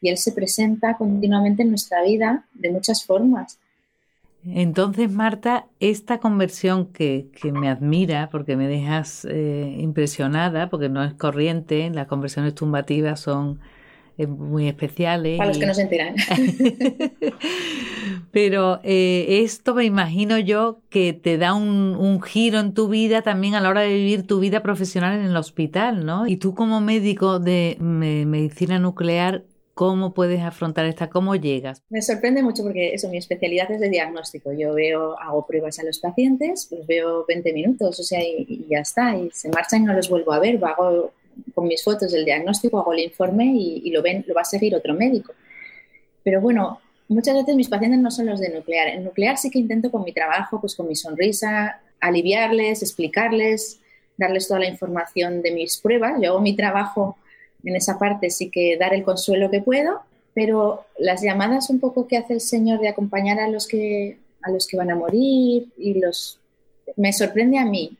Y 0.00 0.08
Él 0.08 0.18
se 0.18 0.32
presenta 0.32 0.96
continuamente 0.96 1.62
en 1.62 1.70
nuestra 1.70 2.02
vida 2.02 2.44
de 2.54 2.70
muchas 2.70 3.04
formas. 3.04 3.58
Entonces, 4.44 5.10
Marta, 5.10 5.66
esta 5.78 6.18
conversión 6.18 6.86
que, 6.86 7.28
que 7.40 7.52
me 7.52 7.68
admira, 7.68 8.28
porque 8.30 8.56
me 8.56 8.66
dejas 8.66 9.24
eh, 9.24 9.76
impresionada, 9.78 10.68
porque 10.68 10.88
no 10.88 11.04
es 11.04 11.14
corriente, 11.14 11.88
las 11.90 12.08
conversiones 12.08 12.54
tumbativas 12.54 13.20
son 13.20 13.60
muy 14.18 14.68
especiales. 14.68 15.38
Para 15.38 15.48
los 15.48 15.58
que 15.58 15.66
no 15.66 15.74
se 15.74 15.82
enteran. 15.82 16.14
Pero 18.30 18.80
eh, 18.82 19.42
esto 19.42 19.74
me 19.74 19.84
imagino 19.84 20.38
yo 20.38 20.80
que 20.88 21.12
te 21.12 21.36
da 21.36 21.54
un, 21.54 21.96
un, 21.96 22.22
giro 22.22 22.60
en 22.60 22.72
tu 22.72 22.88
vida 22.88 23.22
también 23.22 23.54
a 23.54 23.60
la 23.60 23.68
hora 23.68 23.82
de 23.82 23.92
vivir 23.92 24.26
tu 24.26 24.40
vida 24.40 24.62
profesional 24.62 25.18
en 25.18 25.26
el 25.26 25.36
hospital, 25.36 26.06
¿no? 26.06 26.26
Y 26.26 26.36
tú 26.36 26.54
como 26.54 26.80
médico 26.80 27.40
de 27.40 27.76
medicina 27.80 28.78
nuclear, 28.78 29.44
¿Cómo 29.74 30.12
puedes 30.12 30.42
afrontar 30.42 30.84
esta? 30.84 31.08
¿Cómo 31.08 31.34
llegas? 31.34 31.82
Me 31.88 32.02
sorprende 32.02 32.42
mucho 32.42 32.62
porque 32.62 32.92
eso, 32.92 33.08
mi 33.08 33.16
especialidad 33.16 33.70
es 33.70 33.80
de 33.80 33.88
diagnóstico. 33.88 34.52
Yo 34.52 34.74
veo, 34.74 35.18
hago 35.18 35.46
pruebas 35.46 35.78
a 35.78 35.82
los 35.82 35.98
pacientes, 35.98 36.68
los 36.70 36.86
veo 36.86 37.24
20 37.26 37.52
minutos, 37.54 37.98
o 37.98 38.02
sea, 38.02 38.22
y, 38.22 38.66
ya 38.68 38.80
está, 38.80 39.16
y 39.16 39.30
se 39.32 39.48
marchan 39.48 39.82
y 39.82 39.84
no 39.86 39.94
los 39.94 40.10
vuelvo 40.10 40.34
a 40.34 40.40
ver. 40.40 40.62
Hago 40.62 41.12
con 41.54 41.66
mis 41.66 41.82
fotos 41.82 42.12
del 42.12 42.24
diagnóstico, 42.24 42.78
hago 42.78 42.92
el 42.92 43.00
informe 43.00 43.46
y, 43.54 43.90
lo 43.90 44.02
ven, 44.02 44.24
lo 44.26 44.34
va 44.34 44.42
a 44.42 44.44
seguir 44.44 44.74
otro 44.74 44.94
médico. 44.94 45.32
Pero 46.22 46.40
bueno, 46.40 46.80
muchas 47.08 47.34
veces 47.34 47.56
mis 47.56 47.68
pacientes 47.68 48.00
no 48.00 48.10
son 48.10 48.26
los 48.26 48.40
de 48.40 48.50
nuclear. 48.50 48.88
En 48.88 49.04
nuclear 49.04 49.36
sí 49.38 49.50
que 49.50 49.58
intento 49.58 49.90
con 49.90 50.04
mi 50.04 50.12
trabajo, 50.12 50.60
pues 50.60 50.74
con 50.74 50.88
mi 50.88 50.96
sonrisa, 50.96 51.80
aliviarles, 52.00 52.82
explicarles, 52.82 53.80
darles 54.16 54.48
toda 54.48 54.60
la 54.60 54.68
información 54.68 55.42
de 55.42 55.52
mis 55.52 55.78
pruebas. 55.78 56.20
Yo 56.20 56.30
hago 56.30 56.40
mi 56.40 56.54
trabajo 56.54 57.16
en 57.64 57.76
esa 57.76 57.98
parte 57.98 58.30
sí 58.30 58.50
que 58.50 58.76
dar 58.76 58.94
el 58.94 59.04
consuelo 59.04 59.50
que 59.50 59.60
puedo, 59.60 60.00
pero 60.34 60.84
las 60.98 61.22
llamadas 61.22 61.70
un 61.70 61.80
poco 61.80 62.06
que 62.06 62.16
hace 62.16 62.34
el 62.34 62.40
Señor 62.40 62.80
de 62.80 62.88
acompañar 62.88 63.38
a 63.38 63.48
los 63.48 63.66
que, 63.66 64.18
a 64.42 64.50
los 64.50 64.66
que 64.66 64.76
van 64.76 64.90
a 64.90 64.96
morir 64.96 65.68
y 65.78 65.94
los... 66.00 66.38
me 66.96 67.12
sorprende 67.12 67.58
a 67.58 67.64
mí, 67.64 67.96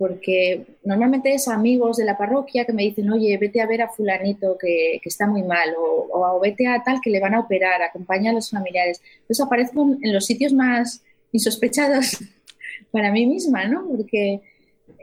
porque 0.00 0.78
normalmente 0.82 1.34
es 1.34 1.46
amigos 1.46 1.98
de 1.98 2.06
la 2.06 2.16
parroquia 2.16 2.64
que 2.64 2.72
me 2.72 2.84
dicen, 2.84 3.12
oye, 3.12 3.36
vete 3.36 3.60
a 3.60 3.66
ver 3.66 3.82
a 3.82 3.90
fulanito 3.90 4.56
que, 4.58 4.98
que 5.02 5.08
está 5.10 5.26
muy 5.26 5.42
mal, 5.42 5.74
o, 5.78 6.08
o, 6.10 6.40
vete 6.40 6.66
a 6.66 6.82
tal 6.82 7.02
que 7.02 7.10
le 7.10 7.20
van 7.20 7.34
a 7.34 7.40
operar, 7.40 7.82
acompaña 7.82 8.30
a 8.30 8.32
los 8.32 8.48
familiares. 8.48 9.02
Entonces 9.20 9.44
aparezco 9.44 9.82
en 10.00 10.14
los 10.14 10.24
sitios 10.24 10.54
más 10.54 11.02
insospechados 11.32 12.16
para 12.90 13.12
mí 13.12 13.26
misma, 13.26 13.66
¿no? 13.66 13.86
Porque 13.88 14.40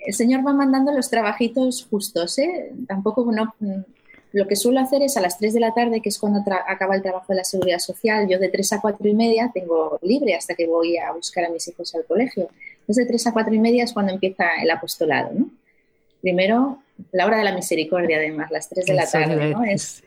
el 0.04 0.14
Señor 0.16 0.44
va 0.44 0.52
mandando 0.52 0.92
los 0.92 1.12
trabajitos 1.12 1.86
justos, 1.92 2.40
¿eh? 2.40 2.72
Tampoco 2.88 3.32
no, 3.32 3.54
lo 4.34 4.48
que 4.48 4.56
suelo 4.56 4.80
hacer 4.80 5.02
es 5.02 5.18
a 5.18 5.22
las 5.22 5.38
3 5.38 5.54
de 5.54 5.60
la 5.60 5.74
tarde, 5.74 6.02
que 6.02 6.10
es 6.10 6.20
cuando 6.20 6.44
acaba 6.68 6.96
el 6.96 7.02
trabajo 7.02 7.26
de 7.30 7.36
la 7.36 7.44
seguridad 7.44 7.80
social, 7.80 8.28
yo 8.28 8.40
de 8.40 8.50
3 8.50 8.74
a 8.74 8.82
4 8.82 9.08
y 9.08 9.14
media 9.14 9.52
tengo 9.54 10.00
libre 10.02 10.36
hasta 10.36 10.54
que 10.56 10.68
voy 10.68 10.98
a 10.98 11.12
buscar 11.12 11.46
a 11.46 11.50
mis 11.50 11.68
hijos 11.68 11.96
al 11.96 12.06
colegio. 12.06 12.50
Entonces 12.82 13.06
de 13.06 13.08
3 13.08 13.28
a 13.28 13.34
4 13.34 13.54
y 13.54 13.60
media 13.60 13.84
es 13.84 13.94
cuando 13.94 14.14
empieza 14.14 14.46
el 14.62 14.70
apostolado, 14.70 15.32
¿no? 15.34 15.50
Primero, 16.22 16.80
la 17.12 17.26
hora 17.26 17.38
de 17.38 17.44
la 17.44 17.54
misericordia, 17.54 18.18
además, 18.18 18.52
las 18.52 18.68
3 18.70 18.86
de 18.86 18.94
la 18.94 19.10
tarde, 19.10 19.50
¿no? 19.52 19.64
Es, 19.64 20.04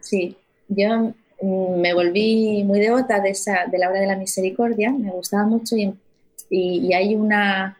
sí, 0.00 0.36
yo 0.68 1.12
mm, 1.40 1.80
me 1.80 1.94
volví 1.94 2.62
muy 2.64 2.80
devota 2.80 3.20
de, 3.20 3.30
esa, 3.30 3.66
de 3.66 3.78
la 3.78 3.88
hora 3.88 4.00
de 4.00 4.06
la 4.06 4.16
misericordia, 4.16 4.90
me 4.90 5.10
gustaba 5.10 5.46
mucho 5.46 5.76
y, 5.76 5.94
y 6.50 6.92
hay 6.92 7.14
una 7.14 7.78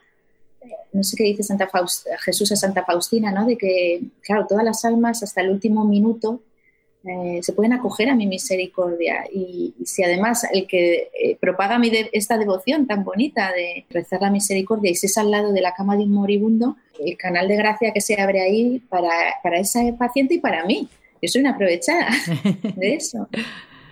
no 0.93 1.03
sé 1.03 1.17
qué 1.17 1.25
dice 1.25 1.43
Santa 1.43 1.69
Jesús 2.25 2.53
a 2.53 2.57
Santa 2.57 2.85
Faustina, 2.85 3.33
¿no? 3.33 3.47
De 3.47 3.57
que, 3.57 4.03
claro, 4.23 4.47
todas 4.49 4.65
las 4.65 4.85
almas 4.85 5.23
hasta 5.23 5.41
el 5.41 5.51
último 5.51 5.85
minuto 5.85 6.41
eh, 7.05 7.41
se 7.41 7.53
pueden 7.53 7.73
acoger 7.73 8.09
a 8.09 8.17
mi 8.17 8.27
misericordia. 8.27 9.25
Y, 9.33 9.75
si 9.85 10.03
además 10.03 10.47
el 10.53 10.67
que 10.67 11.11
eh, 11.15 11.37
propaga 11.41 11.79
mi 11.79 11.91
esta 12.13 12.37
devoción 12.37 12.87
tan 12.87 13.05
bonita 13.05 13.53
de 13.53 13.85
rezar 13.91 14.23
la 14.23 14.31
misericordia 14.31 14.91
y 14.91 14.97
si 14.97 15.07
es 15.07 15.17
al 15.17 15.31
lado 15.31 15.53
de 15.53 15.61
la 15.61 15.73
cama 15.73 15.97
de 15.97 16.03
un 16.03 16.13
moribundo, 16.13 16.77
el 16.99 17.17
canal 17.17 17.47
de 17.47 17.57
gracia 17.57 17.93
que 17.93 18.01
se 18.01 18.21
abre 18.21 18.43
ahí 18.43 18.81
para, 18.89 19.11
para 19.43 19.61
ese 19.61 19.95
paciente 19.97 20.35
y 20.35 20.39
para 20.39 20.65
mí. 20.65 20.89
Yo 21.23 21.29
soy 21.29 21.43
una 21.43 21.51
aprovechada 21.51 22.09
de 22.77 22.95
eso. 22.95 23.29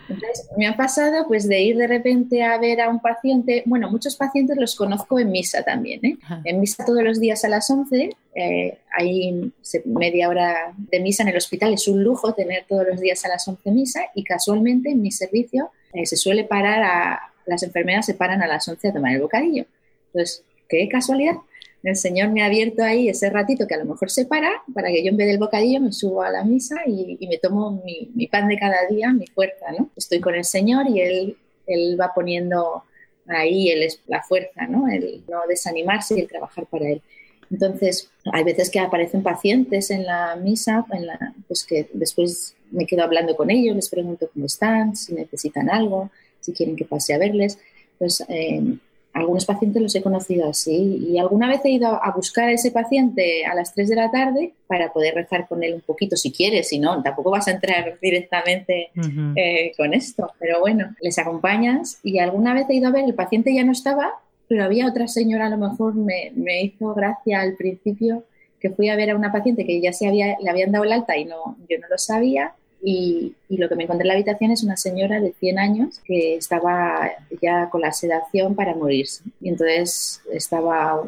Entonces, 0.08 0.48
me 0.56 0.66
ha 0.66 0.76
pasado 0.76 1.26
pues 1.26 1.48
de 1.48 1.60
ir 1.60 1.76
de 1.76 1.86
repente 1.86 2.42
a 2.42 2.58
ver 2.58 2.80
a 2.80 2.88
un 2.88 3.00
paciente, 3.00 3.62
bueno, 3.66 3.90
muchos 3.90 4.16
pacientes 4.16 4.56
los 4.58 4.74
conozco 4.74 5.18
en 5.18 5.30
misa 5.30 5.62
también, 5.62 6.04
¿eh? 6.04 6.18
En 6.44 6.60
misa 6.60 6.84
todos 6.84 7.02
los 7.02 7.20
días 7.20 7.44
a 7.44 7.48
las 7.48 7.70
11, 7.70 8.10
eh, 8.34 8.78
hay 8.92 9.52
media 9.84 10.28
hora 10.28 10.74
de 10.76 11.00
misa 11.00 11.22
en 11.22 11.30
el 11.30 11.36
hospital, 11.36 11.72
es 11.72 11.88
un 11.88 12.02
lujo 12.02 12.34
tener 12.34 12.64
todos 12.68 12.86
los 12.86 13.00
días 13.00 13.24
a 13.24 13.28
las 13.28 13.46
11 13.46 13.70
misa 13.70 14.00
y 14.14 14.24
casualmente 14.24 14.90
en 14.90 15.02
mi 15.02 15.10
servicio 15.10 15.70
eh, 15.92 16.06
se 16.06 16.16
suele 16.16 16.44
parar 16.44 16.82
a, 16.82 17.20
las 17.46 17.62
enfermeras 17.62 18.06
se 18.06 18.14
paran 18.14 18.42
a 18.42 18.46
las 18.46 18.66
11 18.68 18.88
a 18.88 18.92
tomar 18.92 19.12
el 19.14 19.20
bocadillo. 19.20 19.66
Entonces, 20.12 20.44
qué 20.68 20.88
casualidad 20.88 21.36
el 21.84 21.96
Señor 21.96 22.30
me 22.30 22.42
ha 22.42 22.46
abierto 22.46 22.82
ahí 22.82 23.08
ese 23.08 23.28
ratito 23.30 23.66
que 23.66 23.74
a 23.74 23.78
lo 23.78 23.84
mejor 23.84 24.10
se 24.10 24.24
para 24.24 24.62
para 24.72 24.88
que 24.88 25.04
yo 25.04 25.10
en 25.10 25.16
vez 25.16 25.28
del 25.28 25.38
bocadillo 25.38 25.80
me 25.80 25.92
subo 25.92 26.22
a 26.22 26.30
la 26.30 26.42
misa 26.42 26.76
y, 26.86 27.26
me 27.26 27.38
tomo 27.38 27.82
mi, 27.84 28.26
pan 28.26 28.48
de 28.48 28.58
cada 28.58 28.86
día, 28.88 29.12
mi 29.12 29.26
fuerza, 29.26 29.66
¿no? 29.78 29.90
Estoy 29.94 30.20
con 30.20 30.34
el 30.34 30.44
Señor 30.44 30.88
y 30.88 31.00
Él, 31.00 31.36
él 31.66 32.00
va 32.00 32.12
poniendo 32.14 32.84
ahí 33.26 33.70
es 33.70 34.00
la 34.06 34.22
fuerza, 34.22 34.66
¿no? 34.66 34.88
El 34.88 35.22
no 35.28 35.40
desanimarse 35.48 36.16
y 36.16 36.20
el 36.20 36.28
trabajar 36.28 36.66
para 36.66 36.88
Él. 36.88 37.02
Entonces, 37.50 38.10
hay 38.32 38.44
veces 38.44 38.70
que 38.70 38.80
aparecen 38.80 39.22
pacientes 39.22 39.90
en 39.90 40.04
la 40.04 40.36
misa, 40.36 40.84
en 40.92 41.06
la, 41.06 41.34
pues 41.46 41.64
que 41.64 41.88
después 41.92 42.54
me 42.70 42.86
quedo 42.86 43.02
hablando 43.02 43.36
con 43.36 43.50
ellos, 43.50 43.76
les 43.76 43.88
pregunto 43.88 44.28
cómo 44.32 44.46
están, 44.46 44.96
si 44.96 45.14
necesitan 45.14 45.70
algo, 45.70 46.10
si 46.40 46.52
quieren 46.52 46.76
que 46.76 46.84
pase 46.84 47.14
a 47.14 47.18
verles. 47.18 47.58
Entonces, 47.92 48.26
eh, 48.28 48.76
algunos 49.14 49.46
pacientes 49.46 49.80
los 49.80 49.94
he 49.94 50.02
conocido 50.02 50.48
así 50.50 51.06
y 51.08 51.18
alguna 51.18 51.48
vez 51.48 51.64
he 51.64 51.70
ido 51.70 51.88
a 51.88 52.10
buscar 52.10 52.48
a 52.48 52.52
ese 52.52 52.72
paciente 52.72 53.46
a 53.46 53.54
las 53.54 53.72
3 53.72 53.88
de 53.88 53.96
la 53.96 54.10
tarde 54.10 54.54
para 54.66 54.92
poder 54.92 55.14
rezar 55.14 55.46
con 55.46 55.62
él 55.62 55.74
un 55.74 55.80
poquito 55.80 56.16
si 56.16 56.32
quieres, 56.32 56.68
si 56.68 56.80
no, 56.80 57.00
tampoco 57.02 57.30
vas 57.30 57.46
a 57.46 57.52
entrar 57.52 57.96
directamente 58.02 58.90
eh, 59.36 59.72
con 59.76 59.94
esto, 59.94 60.32
pero 60.40 60.60
bueno, 60.60 60.94
les 61.00 61.16
acompañas 61.18 62.00
y 62.02 62.18
alguna 62.18 62.54
vez 62.54 62.66
he 62.68 62.74
ido 62.74 62.88
a 62.88 62.92
ver, 62.92 63.04
el 63.04 63.14
paciente 63.14 63.54
ya 63.54 63.64
no 63.64 63.72
estaba, 63.72 64.14
pero 64.48 64.64
había 64.64 64.88
otra 64.88 65.06
señora, 65.06 65.46
a 65.46 65.50
lo 65.50 65.58
mejor 65.58 65.94
me, 65.94 66.32
me 66.34 66.62
hizo 66.62 66.92
gracia 66.92 67.40
al 67.40 67.54
principio 67.54 68.24
que 68.58 68.70
fui 68.70 68.88
a 68.88 68.96
ver 68.96 69.10
a 69.10 69.16
una 69.16 69.30
paciente 69.30 69.64
que 69.64 69.80
ya 69.80 69.92
se 69.92 70.08
había, 70.08 70.36
le 70.40 70.50
habían 70.50 70.72
dado 70.72 70.84
el 70.84 70.92
alta 70.92 71.16
y 71.16 71.24
no, 71.24 71.56
yo 71.68 71.78
no 71.78 71.86
lo 71.88 71.98
sabía 71.98 72.54
y, 72.84 73.34
lo 73.48 73.68
que 73.68 73.76
me 73.76 73.84
encontré 73.84 74.02
en 74.02 74.08
la 74.08 74.14
habitación 74.14 74.50
es 74.50 74.62
una 74.62 74.76
señora 74.76 75.20
de 75.20 75.32
100 75.32 75.58
años 75.58 76.00
que 76.04 76.36
estaba 76.36 77.10
ya 77.40 77.70
con 77.70 77.80
la 77.80 77.92
sedación 77.92 78.54
para 78.54 78.74
morirse. 78.74 79.22
Y 79.40 79.48
entonces 79.48 80.20
estaba, 80.30 81.02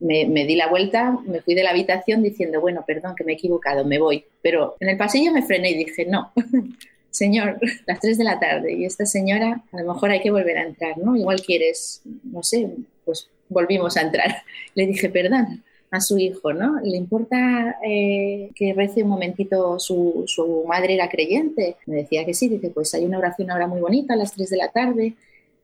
me, 0.00 0.24
di 0.24 0.56
la 0.56 0.68
vuelta, 0.68 1.18
me 1.26 1.42
fui 1.42 1.54
de 1.54 1.64
la 1.64 1.70
habitación 1.70 2.22
diciendo, 2.22 2.60
bueno, 2.60 2.84
perdón, 2.86 3.14
que 3.14 3.24
me 3.24 3.32
he 3.32 3.34
equivocado, 3.34 3.84
me 3.84 3.98
voy. 3.98 4.24
Pero 4.40 4.76
en 4.80 4.88
el 4.88 4.96
pasillo 4.96 5.32
me 5.32 5.42
frené 5.42 5.72
y 5.72 5.84
dije, 5.84 6.06
no, 6.06 6.32
señor, 7.10 7.58
las 7.86 8.00
3 8.00 8.16
de 8.16 8.24
la 8.24 8.40
tarde 8.40 8.72
y 8.72 8.86
esta 8.86 9.04
señora, 9.04 9.62
a 9.70 9.82
lo 9.82 9.92
mejor 9.92 10.10
hay 10.10 10.20
que 10.20 10.30
volver 10.30 10.56
a 10.56 10.62
entrar, 10.62 10.96
¿no? 10.96 11.14
Igual 11.14 11.42
quieres, 11.42 12.00
no 12.24 12.42
sé, 12.42 12.70
pues 13.04 13.28
volvimos 13.50 13.98
a 13.98 14.02
entrar. 14.02 14.44
Le 14.74 14.86
dije, 14.86 15.10
perdón, 15.10 15.62
a 15.90 16.00
su 16.00 16.18
hijo, 16.18 16.52
¿no? 16.52 16.80
¿Le 16.82 16.96
importa 16.96 17.78
eh, 17.84 18.50
que 18.54 18.74
rece 18.74 19.02
un 19.02 19.08
momentito 19.08 19.78
su, 19.78 20.24
su, 20.26 20.64
madre 20.66 20.94
era 20.94 21.08
creyente? 21.08 21.76
Me 21.86 21.96
decía 21.96 22.24
que 22.24 22.34
sí, 22.34 22.48
dice, 22.48 22.70
pues 22.70 22.94
hay 22.94 23.04
una 23.04 23.18
oración 23.18 23.50
ahora 23.50 23.66
muy 23.66 23.80
bonita 23.80 24.14
a 24.14 24.16
las 24.16 24.32
3 24.32 24.50
de 24.50 24.56
la 24.56 24.68
tarde 24.68 25.14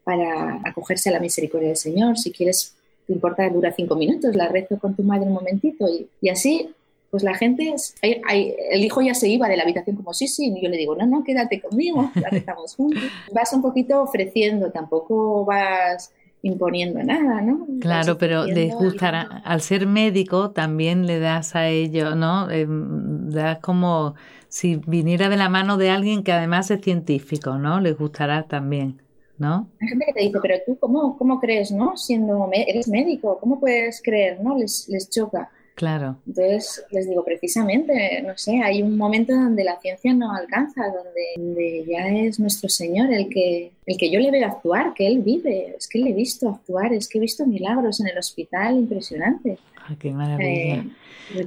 para 0.03 0.61
acogerse 0.65 1.11
a 1.11 1.13
la 1.13 1.21
misericordia 1.21 1.69
del 1.69 1.77
Señor. 1.77 2.19
Si 2.19 2.31
quieres, 2.33 2.75
te 3.07 3.13
importa, 3.13 3.49
dura 3.51 3.73
cinco 3.73 3.97
minutos, 3.97 4.35
la 4.35 4.49
rezo 4.49 4.79
con 4.79 4.95
tu 4.95 5.03
madre 5.03 5.27
un 5.27 5.35
momentito. 5.35 5.87
Y, 5.89 6.09
y 6.21 6.29
así, 6.31 6.71
pues 7.11 7.23
la 7.23 7.35
gente, 7.35 7.75
el 8.03 8.85
hijo 8.85 9.01
ya 9.01 9.15
se 9.15 9.29
iba 9.29 9.49
de 9.49 9.57
la 9.57 9.63
habitación 9.63 9.95
como 9.95 10.13
sí, 10.13 10.27
sí, 10.27 10.53
y 10.57 10.63
yo 10.63 10.69
le 10.69 10.77
digo, 10.77 10.97
no, 10.97 11.07
no, 11.07 11.23
quédate 11.23 11.61
conmigo, 11.61 12.11
la 12.15 12.57
juntos. 12.77 13.05
Vas 13.31 13.53
un 13.53 13.63
poquito 13.63 14.03
ofreciendo, 14.03 14.73
tampoco 14.73 15.45
vas 15.45 16.13
imponiendo 16.45 17.03
nada, 17.03 17.41
¿no? 17.41 17.67
Claro, 17.81 18.19
pero 18.19 18.45
les 18.45 18.75
gustará, 18.75 19.23
al 19.45 19.63
ser 19.63 19.87
médico 19.87 20.51
también 20.51 21.07
le 21.07 21.19
das 21.19 21.57
a 21.57 21.69
ellos, 21.69 22.15
¿no? 22.17 22.51
Eh, 22.51 22.67
das 22.69 23.59
como 23.61 24.15
si 24.49 24.77
viniera 24.77 25.31
de 25.31 25.37
la 25.37 25.49
mano 25.49 25.79
de 25.79 25.89
alguien 25.89 26.23
que 26.23 26.33
además 26.33 26.71
es 26.71 26.83
científico, 26.83 27.57
¿no? 27.57 27.81
Les 27.81 27.97
gustará 27.97 28.47
también, 28.47 29.01
¿no? 29.39 29.71
Hay 29.81 29.89
gente 29.89 30.05
que 30.07 30.13
te 30.13 30.21
dice, 30.21 30.39
pero 30.43 30.55
tú, 30.67 30.79
¿cómo, 30.79 31.17
cómo 31.17 31.41
crees, 31.41 31.73
no? 31.73 31.97
Siendo, 31.97 32.51
eres 32.53 32.89
médico, 32.89 33.39
¿cómo 33.41 33.59
puedes 33.59 34.03
creer, 34.03 34.43
no? 34.43 34.57
Les, 34.59 34.87
les 34.91 35.09
choca. 35.09 35.51
Claro. 35.75 36.19
Entonces, 36.27 36.85
les 36.93 37.09
digo, 37.09 37.25
precisamente, 37.25 38.23
no 38.25 38.37
sé, 38.37 38.61
hay 38.63 38.81
un 38.81 38.97
momento 38.97 39.35
donde 39.35 39.65
la 39.65 39.81
ciencia 39.81 40.15
no 40.15 40.33
alcanza, 40.33 40.83
donde, 40.87 41.85
ya 41.85 42.09
es 42.09 42.39
nuestro 42.39 42.69
Señor 42.69 43.13
el 43.13 43.29
que, 43.29 43.73
el 43.85 43.97
que 43.99 44.11
yo 44.11 44.21
le 44.21 44.31
veo 44.31 44.47
actuar, 44.47 44.95
que 44.95 45.07
Él 45.07 45.21
vive, 45.21 45.75
es 45.77 45.89
que 45.89 45.99
le 45.99 46.11
he 46.11 46.15
visto 46.15 46.49
actuar, 46.49 46.93
es 46.93 47.09
que 47.09 47.19
he 47.19 47.21
visto 47.21 47.45
milagros 47.45 48.01
en 48.01 48.07
el 48.07 48.19
hospital 48.19 48.77
impresionante. 48.77 49.59
qué 49.99 50.13
maravilla. 50.13 50.77
Eh, 50.77 50.85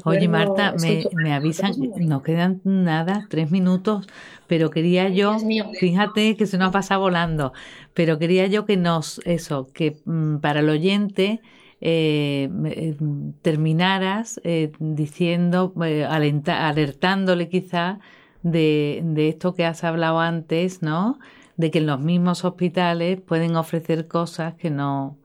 Oye, 0.03 0.27
Marta, 0.27 0.73
me, 0.81 1.05
me, 1.13 1.33
avisan, 1.33 1.73
no 1.97 2.21
quedan 2.21 2.59
nada, 2.63 3.27
tres 3.29 3.51
minutos, 3.51 4.07
pero 4.47 4.71
quería 4.71 5.07
yo, 5.07 5.37
fíjate 5.79 6.35
que 6.35 6.47
se 6.47 6.57
nos 6.57 6.73
pasa 6.73 6.97
volando, 6.97 7.53
pero 7.93 8.17
quería 8.19 8.47
yo 8.47 8.65
que 8.65 8.75
nos, 8.75 9.21
eso, 9.25 9.69
que 9.73 9.97
mm, 10.05 10.37
para 10.37 10.61
el 10.61 10.69
oyente 10.69 11.41
eh, 11.81 12.49
eh, 12.65 12.95
terminaras 13.41 14.41
eh, 14.43 14.71
diciendo, 14.79 15.73
eh, 15.83 16.05
alertándole 16.05 17.49
quizá 17.49 17.99
de, 18.43 19.01
de, 19.03 19.29
esto 19.29 19.53
que 19.53 19.65
has 19.65 19.83
hablado 19.83 20.19
antes, 20.19 20.81
¿no? 20.81 21.19
de 21.57 21.71
que 21.71 21.79
en 21.79 21.87
los 21.87 21.99
mismos 21.99 22.45
hospitales 22.45 23.19
pueden 23.19 23.55
ofrecer 23.55 24.07
cosas 24.07 24.53
que 24.53 24.69
no, 24.69 25.17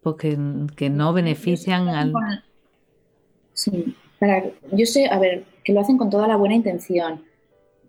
pues 0.00 0.16
que, 0.16 0.90
no 0.90 1.12
benefician 1.12 1.88
al... 1.88 2.12
Sí, 3.52 3.94
para, 4.18 4.44
yo 4.72 4.86
sé, 4.86 5.08
a 5.08 5.18
ver, 5.18 5.44
que 5.64 5.72
lo 5.72 5.80
hacen 5.80 5.98
con 5.98 6.08
toda 6.08 6.28
la 6.28 6.36
buena 6.36 6.54
intención, 6.54 7.22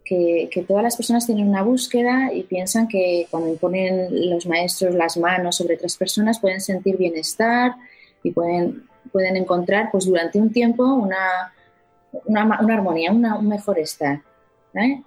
que, 0.03 0.49
que, 0.51 0.63
todas 0.63 0.83
las 0.83 0.95
personas 0.95 1.25
tienen 1.25 1.47
una 1.47 1.63
búsqueda 1.63 2.33
y 2.33 2.43
piensan 2.43 2.87
que 2.87 3.27
cuando 3.29 3.49
imponen 3.49 4.29
los 4.29 4.45
maestros 4.45 4.95
las 4.95 5.17
manos 5.17 5.57
sobre 5.57 5.75
otras 5.75 5.95
personas 5.97 6.39
pueden 6.39 6.59
sentir 6.59 6.97
bienestar 6.97 7.75
y 8.23 8.31
pueden, 8.31 8.83
pueden 9.11 9.37
encontrar 9.37 9.89
pues 9.91 10.05
durante 10.05 10.39
un 10.39 10.51
tiempo 10.51 10.83
una, 10.83 11.53
una, 12.25 12.59
una 12.61 12.73
armonía, 12.73 13.11
una, 13.11 13.37
un 13.37 13.47
mejor 13.47 13.79
estar. 13.79 14.21
¿eh? 14.73 15.01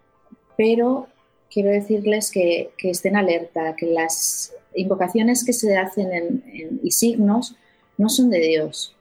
Pero 0.56 1.08
quiero 1.50 1.70
decirles 1.70 2.30
que, 2.30 2.70
que, 2.76 2.90
estén 2.90 3.16
alerta, 3.16 3.76
que 3.76 3.86
las 3.86 4.52
invocaciones 4.74 5.44
que 5.44 5.52
se 5.52 5.76
hacen 5.76 6.12
en, 6.12 6.80
y 6.82 6.90
signos 6.90 7.56
no 7.96 8.08
son 8.08 8.30
de 8.30 8.40
Dios. 8.40 8.94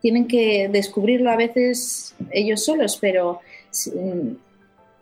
Tienen 0.00 0.28
que 0.28 0.68
descubrirlo 0.68 1.30
a 1.30 1.36
veces 1.36 2.14
ellos 2.30 2.64
solos, 2.64 2.98
pero 3.00 3.40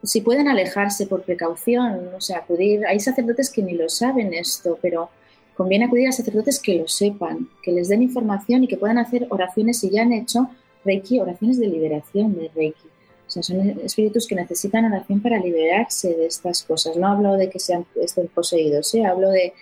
si, 0.04 0.20
pueden 0.20 0.48
alejarse 0.48 1.06
por 1.06 1.22
precaución, 1.22 2.10
o 2.14 2.20
sea, 2.20 2.38
acudir, 2.38 2.86
hay 2.86 3.00
sacerdotes 3.00 3.50
que 3.50 3.62
ni 3.62 3.72
lo 3.72 3.88
saben 3.88 4.34
esto, 4.34 4.78
pero 4.80 5.10
conviene 5.56 5.86
acudir 5.86 6.08
a 6.08 6.12
sacerdotes 6.12 6.60
que 6.60 6.74
lo 6.74 6.88
sepan, 6.88 7.48
que 7.62 7.72
les 7.72 7.88
den 7.88 8.02
información 8.02 8.64
y 8.64 8.68
que 8.68 8.76
puedan 8.76 8.98
hacer 8.98 9.26
oraciones 9.30 9.78
si 9.80 9.90
ya 9.90 10.02
han 10.02 10.12
hecho 10.12 10.48
Reiki, 10.84 11.20
oraciones 11.20 11.58
de 11.58 11.66
liberación 11.66 12.34
de 12.34 12.50
Reiki. 12.54 12.88
O 13.26 13.30
sea, 13.30 13.42
son 13.42 13.60
espíritus 13.80 14.26
que 14.26 14.34
necesitan 14.34 14.84
oración 14.84 15.20
para 15.20 15.38
liberarse 15.38 16.14
de 16.14 16.26
estas 16.26 16.62
cosas. 16.62 16.96
No 16.96 17.08
hablo 17.08 17.34
de 17.34 17.48
que 17.48 17.58
sean, 17.58 17.86
estén 18.00 18.28
poseídos, 18.28 18.94
¿eh? 18.94 19.04
hablo 19.04 19.30
de, 19.30 19.54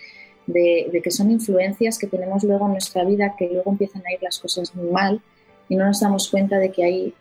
que 0.45 1.11
son 1.11 1.31
influencias 1.31 1.97
que 1.97 2.07
tenemos 2.07 2.43
luego 2.43 2.65
en 2.65 2.73
nuestra 2.73 3.05
vida, 3.05 3.35
que 3.37 3.47
luego 3.47 3.71
empiezan 3.71 4.03
a 4.05 4.13
ir 4.13 4.21
las 4.21 4.39
cosas 4.39 4.75
mal 4.75 5.21
y 5.69 5.75
no 5.75 5.85
nos 5.85 6.01
damos 6.01 6.29
cuenta 6.29 6.59
de 6.59 6.71
que 6.71 6.83
hay 6.83 7.13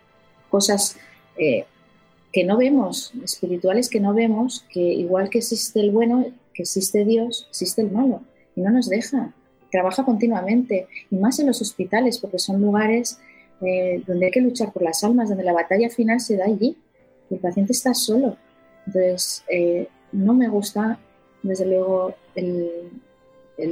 cosas 0.50 0.96
eh, 1.36 1.64
que 2.32 2.44
no 2.44 2.56
vemos, 2.56 3.12
espirituales 3.22 3.88
que 3.88 4.00
no 4.00 4.14
vemos, 4.14 4.64
que 4.70 4.80
igual 4.80 5.28
que 5.28 5.38
existe 5.38 5.80
el 5.80 5.90
bueno, 5.90 6.26
que 6.54 6.62
existe 6.62 7.04
Dios, 7.04 7.46
existe 7.50 7.82
el 7.82 7.90
malo 7.90 8.22
y 8.56 8.62
no 8.62 8.70
nos 8.70 8.88
deja. 8.88 9.32
Trabaja 9.70 10.04
continuamente 10.04 10.86
y 11.10 11.16
más 11.16 11.38
en 11.38 11.46
los 11.46 11.60
hospitales 11.60 12.18
porque 12.18 12.38
son 12.38 12.60
lugares 12.60 13.18
eh, 13.60 14.02
donde 14.06 14.26
hay 14.26 14.32
que 14.32 14.40
luchar 14.40 14.72
por 14.72 14.82
las 14.82 15.04
almas, 15.04 15.28
donde 15.28 15.44
la 15.44 15.52
batalla 15.52 15.88
final 15.88 16.20
se 16.20 16.36
da 16.36 16.46
allí. 16.46 16.76
el 17.30 17.38
paciente 17.38 17.72
está 17.72 17.94
solo. 17.94 18.36
Entonces, 18.86 19.44
eh, 19.48 19.88
no 20.10 20.34
me 20.34 20.48
gusta, 20.48 20.98
desde 21.42 21.66
luego, 21.66 22.14
el, 22.34 23.00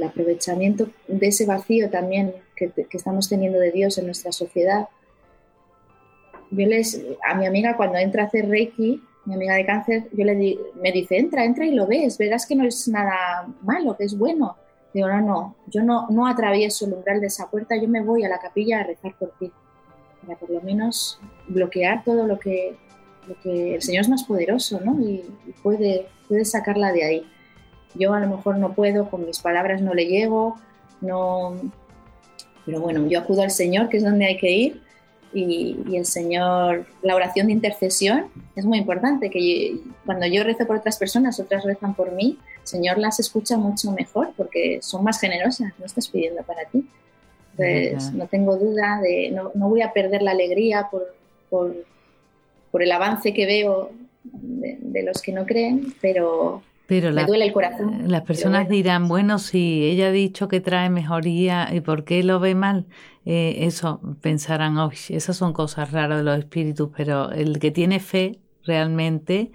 aprovechamiento 0.03 0.87
de 1.07 1.27
ese 1.27 1.45
vacío 1.45 1.89
también 1.89 2.33
que, 2.55 2.71
estamos 2.91 3.27
teniendo 3.27 3.59
de 3.59 3.71
Dios 3.71 3.97
en 3.97 4.05
nuestra 4.05 4.31
sociedad. 4.31 4.87
Yo 6.51 6.67
les, 6.67 7.01
a 7.27 7.33
mi 7.35 7.45
amiga 7.45 7.75
cuando 7.77 7.97
entra 7.97 8.23
a 8.23 8.25
hacer 8.27 8.47
Reiki, 8.47 9.01
mi 9.25 9.35
amiga 9.35 9.55
de 9.55 9.65
cáncer, 9.65 10.09
yo 10.11 10.25
le 10.25 10.35
di, 10.35 10.59
me 10.81 10.91
dice, 10.91 11.17
entra, 11.17 11.45
entra 11.45 11.65
y 11.65 11.73
lo 11.73 11.87
ves, 11.87 12.17
verás 12.17 12.45
que 12.45 12.55
no 12.55 12.65
es 12.65 12.87
nada 12.87 13.47
malo, 13.61 13.95
que 13.95 14.03
es 14.03 14.17
bueno. 14.17 14.57
Digo, 14.93 15.07
no, 15.07 15.21
no, 15.21 15.55
yo 15.67 15.83
no, 15.83 16.07
no 16.09 16.27
atravieso 16.27 16.85
el 16.85 16.93
umbral 16.93 17.21
de 17.21 17.27
esa 17.27 17.49
puerta, 17.49 17.75
yo 17.77 17.87
me 17.87 18.01
voy 18.01 18.25
a 18.25 18.29
la 18.29 18.39
capilla 18.39 18.81
a 18.81 18.83
rezar 18.83 19.15
por 19.17 19.31
ti 19.39 19.51
para 20.25 20.37
por 20.37 20.49
lo 20.49 20.61
menos 20.61 21.19
bloquear 21.47 22.03
todo 22.03 22.27
lo 22.27 22.39
que, 22.39 22.75
lo 23.27 23.39
que 23.41 23.75
el 23.75 23.81
Señor 23.81 24.01
es 24.01 24.09
más 24.09 24.23
poderoso, 24.23 24.79
¿no? 24.83 24.99
Y, 25.01 25.23
puede, 25.63 26.07
puede 26.27 26.45
sacarla 26.45 26.91
de 26.91 27.03
ahí. 27.03 27.31
Yo 27.95 28.13
a 28.13 28.19
lo 28.19 28.27
mejor 28.27 28.57
no 28.57 28.73
puedo, 28.73 29.09
con 29.09 29.25
mis 29.25 29.39
palabras 29.39 29.81
no 29.81 29.93
le 29.93 30.05
llego, 30.05 30.55
no... 31.01 31.55
Pero 32.65 32.79
bueno, 32.79 33.07
yo 33.07 33.19
acudo 33.19 33.41
al 33.41 33.51
Señor, 33.51 33.89
que 33.89 33.97
es 33.97 34.03
donde 34.03 34.25
hay 34.25 34.37
que 34.37 34.51
ir, 34.51 34.81
y, 35.33 35.77
y, 35.87 35.97
el 35.97 36.05
Señor, 36.05 36.85
la 37.01 37.15
oración 37.15 37.47
de 37.47 37.53
intercesión 37.53 38.25
es 38.55 38.65
muy 38.65 38.77
importante, 38.77 39.29
que 39.29 39.77
cuando 40.05 40.25
yo 40.25 40.43
rezo 40.43 40.67
por 40.67 40.77
otras 40.77 40.97
personas, 40.97 41.39
otras 41.39 41.63
rezan 41.63 41.93
por 41.93 42.11
mí, 42.11 42.37
el 42.61 42.67
Señor 42.67 42.97
las 42.97 43.19
escucha 43.19 43.57
mucho 43.57 43.91
mejor 43.91 44.33
porque 44.37 44.79
son 44.81 45.03
más 45.03 45.19
generosas, 45.19 45.73
no 45.79 45.85
estás 45.85 46.07
pidiendo 46.07 46.43
para 46.43 46.65
ti. 46.65 46.85
Pues 47.55 48.11
no 48.13 48.27
tengo 48.27 48.57
duda 48.57 48.99
de, 49.01 49.29
no, 49.31 49.51
no, 49.53 49.69
voy 49.69 49.81
a 49.81 49.93
perder 49.93 50.21
la 50.21 50.31
alegría 50.31 50.87
por, 50.89 51.13
por, 51.49 51.75
por 52.71 52.81
el 52.81 52.91
avance 52.91 53.33
que 53.33 53.45
veo 53.45 53.91
de, 54.23 55.03
los 55.03 55.21
que 55.21 55.31
no 55.31 55.45
creen, 55.45 55.93
pero, 56.01 56.63
pero 56.91 57.13
me 57.13 57.23
duele 57.23 57.45
el 57.45 57.53
corazón. 57.53 58.11
Las 58.11 58.23
personas 58.23 58.67
dirán, 58.67 59.07
bueno, 59.07 59.39
si 59.39 59.85
ella 59.85 60.07
ha 60.07 60.11
dicho 60.11 60.49
que 60.49 60.59
trae 60.59 60.89
mejoría, 60.89 61.73
¿y 61.73 61.79
por 61.79 62.03
qué 62.03 62.21
lo 62.21 62.41
ve 62.41 62.53
mal? 62.53 62.85
Eh, 63.23 63.59
eso 63.59 64.01
pensarán, 64.19 64.77
hoy 64.77 64.97
esas 65.07 65.37
son 65.37 65.53
cosas 65.53 65.93
raras 65.93 66.17
de 66.17 66.25
los 66.25 66.37
espíritus, 66.37 66.89
pero 66.93 67.31
el 67.31 67.59
que 67.59 67.71
tiene 67.71 68.01
fe 68.01 68.41
realmente, 68.65 69.53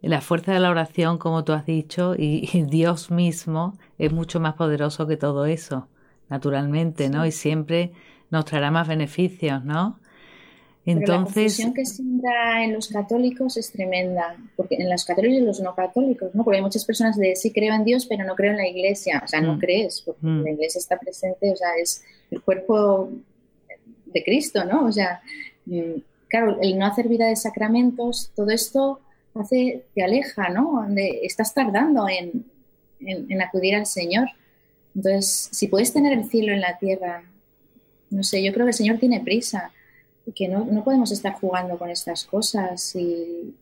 la 0.00 0.20
fuerza 0.20 0.52
de 0.52 0.58
la 0.58 0.70
oración, 0.70 1.18
como 1.18 1.44
tú 1.44 1.52
has 1.52 1.66
dicho, 1.66 2.16
y 2.18 2.48
Dios 2.68 3.12
mismo 3.12 3.78
es 3.96 4.12
mucho 4.12 4.40
más 4.40 4.54
poderoso 4.54 5.06
que 5.06 5.16
todo 5.16 5.46
eso 5.46 5.86
naturalmente, 6.30 7.08
¿no? 7.10 7.24
Y 7.24 7.30
siempre 7.30 7.92
nos 8.28 8.44
traerá 8.44 8.72
más 8.72 8.88
beneficios, 8.88 9.64
¿no? 9.64 10.00
Entonces, 10.84 11.08
la 11.08 11.24
confusión 11.24 11.74
que 11.74 11.86
se 11.86 12.02
da 12.04 12.64
en 12.64 12.72
los 12.72 12.88
católicos 12.88 13.56
es 13.56 13.70
tremenda, 13.70 14.36
porque 14.56 14.74
en 14.74 14.90
los 14.90 15.04
católicos 15.04 15.38
y 15.38 15.40
los 15.40 15.60
no 15.60 15.76
católicos, 15.76 16.34
¿no? 16.34 16.42
Porque 16.42 16.56
hay 16.56 16.62
muchas 16.62 16.84
personas 16.84 17.16
de 17.16 17.36
sí 17.36 17.52
creo 17.52 17.72
en 17.74 17.84
Dios, 17.84 18.06
pero 18.06 18.24
no 18.24 18.34
creo 18.34 18.50
en 18.50 18.56
la 18.56 18.66
iglesia, 18.66 19.22
o 19.24 19.28
sea, 19.28 19.40
no 19.40 19.54
mm. 19.54 19.58
crees, 19.60 20.00
porque 20.00 20.26
mm. 20.26 20.42
la 20.42 20.50
iglesia 20.50 20.80
está 20.80 20.98
presente, 20.98 21.52
o 21.52 21.56
sea, 21.56 21.68
es 21.80 22.02
el 22.32 22.42
cuerpo 22.42 23.10
de 24.06 24.24
Cristo, 24.24 24.64
¿no? 24.64 24.86
O 24.86 24.92
sea, 24.92 25.22
mm, 25.66 26.00
claro, 26.28 26.58
el 26.60 26.76
no 26.76 26.86
hacer 26.86 27.06
vida 27.06 27.26
de 27.26 27.36
sacramentos, 27.36 28.32
todo 28.34 28.50
esto 28.50 29.00
hace, 29.34 29.84
te 29.94 30.02
aleja, 30.02 30.48
¿no? 30.48 30.84
estás 31.22 31.54
tardando 31.54 32.06
en, 32.08 32.44
en 33.00 33.40
acudir 33.40 33.76
al 33.76 33.86
Señor. 33.86 34.28
Entonces, 34.94 35.48
si 35.52 35.68
puedes 35.68 35.92
tener 35.92 36.12
el 36.12 36.28
cielo 36.28 36.52
en 36.52 36.60
la 36.60 36.76
tierra, 36.76 37.22
no 38.10 38.22
sé, 38.24 38.42
yo 38.42 38.52
creo 38.52 38.66
que 38.66 38.70
el 38.70 38.76
Señor 38.76 38.98
tiene 38.98 39.20
prisa 39.20 39.72
que 40.34 40.48
no, 40.48 40.64
no 40.64 40.84
podemos 40.84 41.10
estar 41.12 41.34
jugando 41.34 41.78
con 41.78 41.90
estas 41.90 42.24
cosas. 42.24 42.94
Y, 42.94 43.54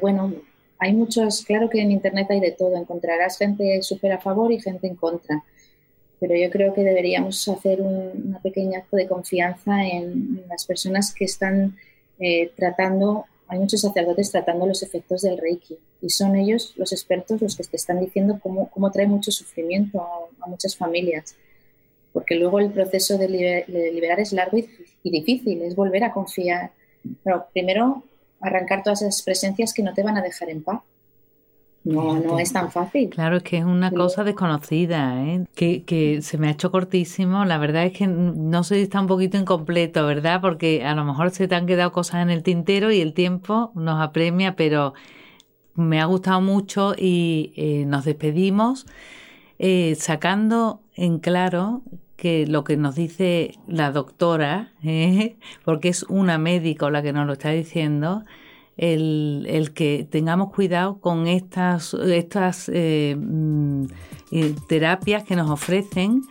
bueno, 0.00 0.32
hay 0.78 0.92
muchos, 0.92 1.44
claro 1.44 1.68
que 1.68 1.80
en 1.80 1.92
Internet 1.92 2.28
hay 2.30 2.40
de 2.40 2.52
todo, 2.52 2.76
encontrarás 2.76 3.38
gente 3.38 3.82
súper 3.82 4.12
a 4.12 4.20
favor 4.20 4.52
y 4.52 4.60
gente 4.60 4.86
en 4.86 4.96
contra. 4.96 5.44
Pero 6.18 6.36
yo 6.36 6.50
creo 6.50 6.74
que 6.74 6.82
deberíamos 6.82 7.48
hacer 7.48 7.80
un 7.80 8.10
una 8.28 8.40
pequeña 8.40 8.80
acto 8.80 8.96
de 8.96 9.06
confianza 9.06 9.84
en, 9.86 10.44
las 10.48 10.66
personas 10.66 11.14
que 11.14 11.24
están 11.24 11.76
eh, 12.18 12.52
tratando 12.56 13.26
hay 13.50 13.58
muchos 13.58 13.80
sacerdotes 13.80 14.30
tratando 14.30 14.64
los 14.64 14.84
efectos 14.84 15.22
del 15.22 15.36
Reiki 15.36 15.76
y 16.00 16.08
son 16.10 16.36
ellos 16.36 16.72
los 16.76 16.92
expertos 16.92 17.42
los 17.42 17.56
que 17.56 17.64
te 17.64 17.76
están 17.76 17.98
diciendo 17.98 18.38
cómo, 18.40 18.70
cómo 18.70 18.92
trae 18.92 19.08
mucho 19.08 19.32
sufrimiento 19.32 20.00
a, 20.40 20.46
muchas 20.46 20.76
familias. 20.76 21.34
Porque 22.12 22.36
luego 22.36 22.60
el 22.60 22.70
proceso 22.70 23.18
de, 23.18 23.28
liberar 23.92 24.20
es 24.20 24.32
largo 24.32 24.56
y, 24.56 24.62
difícil, 24.62 24.89
es 25.04 25.76
volver 25.76 26.04
a 26.04 26.12
confiar. 26.12 26.72
Pero 27.24 27.46
primero 27.52 28.04
arrancar 28.40 28.82
todas 28.82 29.02
esas 29.02 29.22
presencias 29.22 29.72
que 29.72 29.82
no 29.82 29.94
te 29.94 30.02
van 30.02 30.16
a 30.16 30.22
dejar 30.22 30.50
en 30.50 30.62
paz. 30.62 30.80
No, 31.82 32.20
no 32.20 32.38
es 32.38 32.52
tan 32.52 32.70
fácil. 32.70 33.08
Claro, 33.08 33.38
es 33.38 33.42
que 33.42 33.56
es 33.56 33.64
una 33.64 33.90
cosa 33.90 34.22
desconocida, 34.22 35.24
¿eh? 35.24 35.46
que, 35.54 35.82
que 35.84 36.20
se 36.20 36.36
me 36.36 36.48
ha 36.48 36.50
hecho 36.50 36.70
cortísimo. 36.70 37.46
La 37.46 37.56
verdad 37.56 37.86
es 37.86 37.92
que 37.92 38.06
no 38.06 38.64
sé 38.64 38.74
si 38.74 38.82
está 38.82 39.00
un 39.00 39.06
poquito 39.06 39.38
incompleto, 39.38 40.04
¿verdad? 40.06 40.42
Porque 40.42 40.84
a 40.84 40.94
lo 40.94 41.06
mejor 41.06 41.30
se 41.30 41.48
te 41.48 41.54
han 41.54 41.66
quedado 41.66 41.90
cosas 41.90 42.22
en 42.22 42.28
el 42.28 42.42
tintero 42.42 42.92
y 42.92 43.00
el 43.00 43.14
tiempo 43.14 43.72
nos 43.74 43.98
apremia, 43.98 44.56
pero 44.56 44.92
me 45.74 46.02
ha 46.02 46.04
gustado 46.04 46.42
mucho 46.42 46.94
y 46.98 47.54
eh, 47.56 47.84
nos 47.86 48.04
despedimos 48.04 48.86
eh, 49.58 49.94
sacando 49.98 50.82
en 50.96 51.18
claro 51.18 51.82
que 52.20 52.46
lo 52.46 52.64
que 52.64 52.76
nos 52.76 52.96
dice 52.96 53.54
la 53.66 53.92
doctora, 53.92 54.74
¿eh? 54.84 55.38
porque 55.64 55.88
es 55.88 56.02
una 56.04 56.36
médico 56.36 56.90
la 56.90 57.02
que 57.02 57.14
nos 57.14 57.26
lo 57.26 57.32
está 57.32 57.48
diciendo, 57.48 58.22
el, 58.76 59.46
el 59.48 59.72
que 59.72 60.06
tengamos 60.08 60.52
cuidado 60.52 61.00
con 61.00 61.26
estas, 61.26 61.94
estas 61.94 62.70
eh, 62.72 63.16
mm, 63.18 63.84
eh, 64.32 64.54
terapias 64.68 65.24
que 65.24 65.34
nos 65.34 65.50
ofrecen 65.50 66.22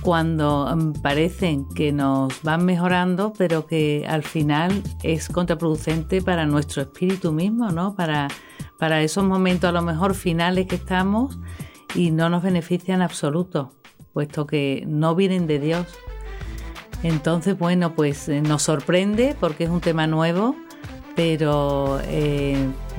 cuando 0.00 0.74
mm, 0.74 1.02
parecen 1.02 1.68
que 1.74 1.92
nos 1.92 2.42
van 2.42 2.64
mejorando, 2.64 3.34
pero 3.36 3.66
que 3.66 4.06
al 4.08 4.22
final 4.22 4.82
es 5.02 5.28
contraproducente 5.28 6.22
para 6.22 6.46
nuestro 6.46 6.80
espíritu 6.80 7.32
mismo, 7.32 7.70
¿no? 7.70 7.94
Para, 7.94 8.28
para 8.78 9.02
esos 9.02 9.24
momentos 9.24 9.68
a 9.68 9.72
lo 9.72 9.82
mejor 9.82 10.14
finales 10.14 10.66
que 10.66 10.76
estamos 10.76 11.38
y 11.94 12.12
no 12.12 12.30
nos 12.30 12.42
benefician 12.42 13.00
en 13.00 13.02
absoluto, 13.02 13.72
puesto 14.18 14.48
que 14.48 14.82
no 14.84 15.14
vienen 15.14 15.46
de 15.46 15.60
Dios. 15.60 15.86
Entonces, 17.04 17.56
bueno, 17.56 17.94
pues 17.94 18.28
eh, 18.28 18.40
nos 18.40 18.62
sorprende 18.62 19.36
porque 19.38 19.62
es 19.62 19.70
un 19.70 19.80
tema 19.80 20.08
nuevo 20.08 20.56
pero 21.18 22.00
eh, 22.04 22.56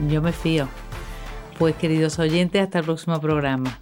yo 0.09 0.21
me 0.21 0.33
fío. 0.33 0.67
Pues 1.57 1.73
queridos 1.75 2.19
oyentes, 2.19 2.61
hasta 2.61 2.79
el 2.79 2.83
próximo 2.83 3.21
programa. 3.21 3.79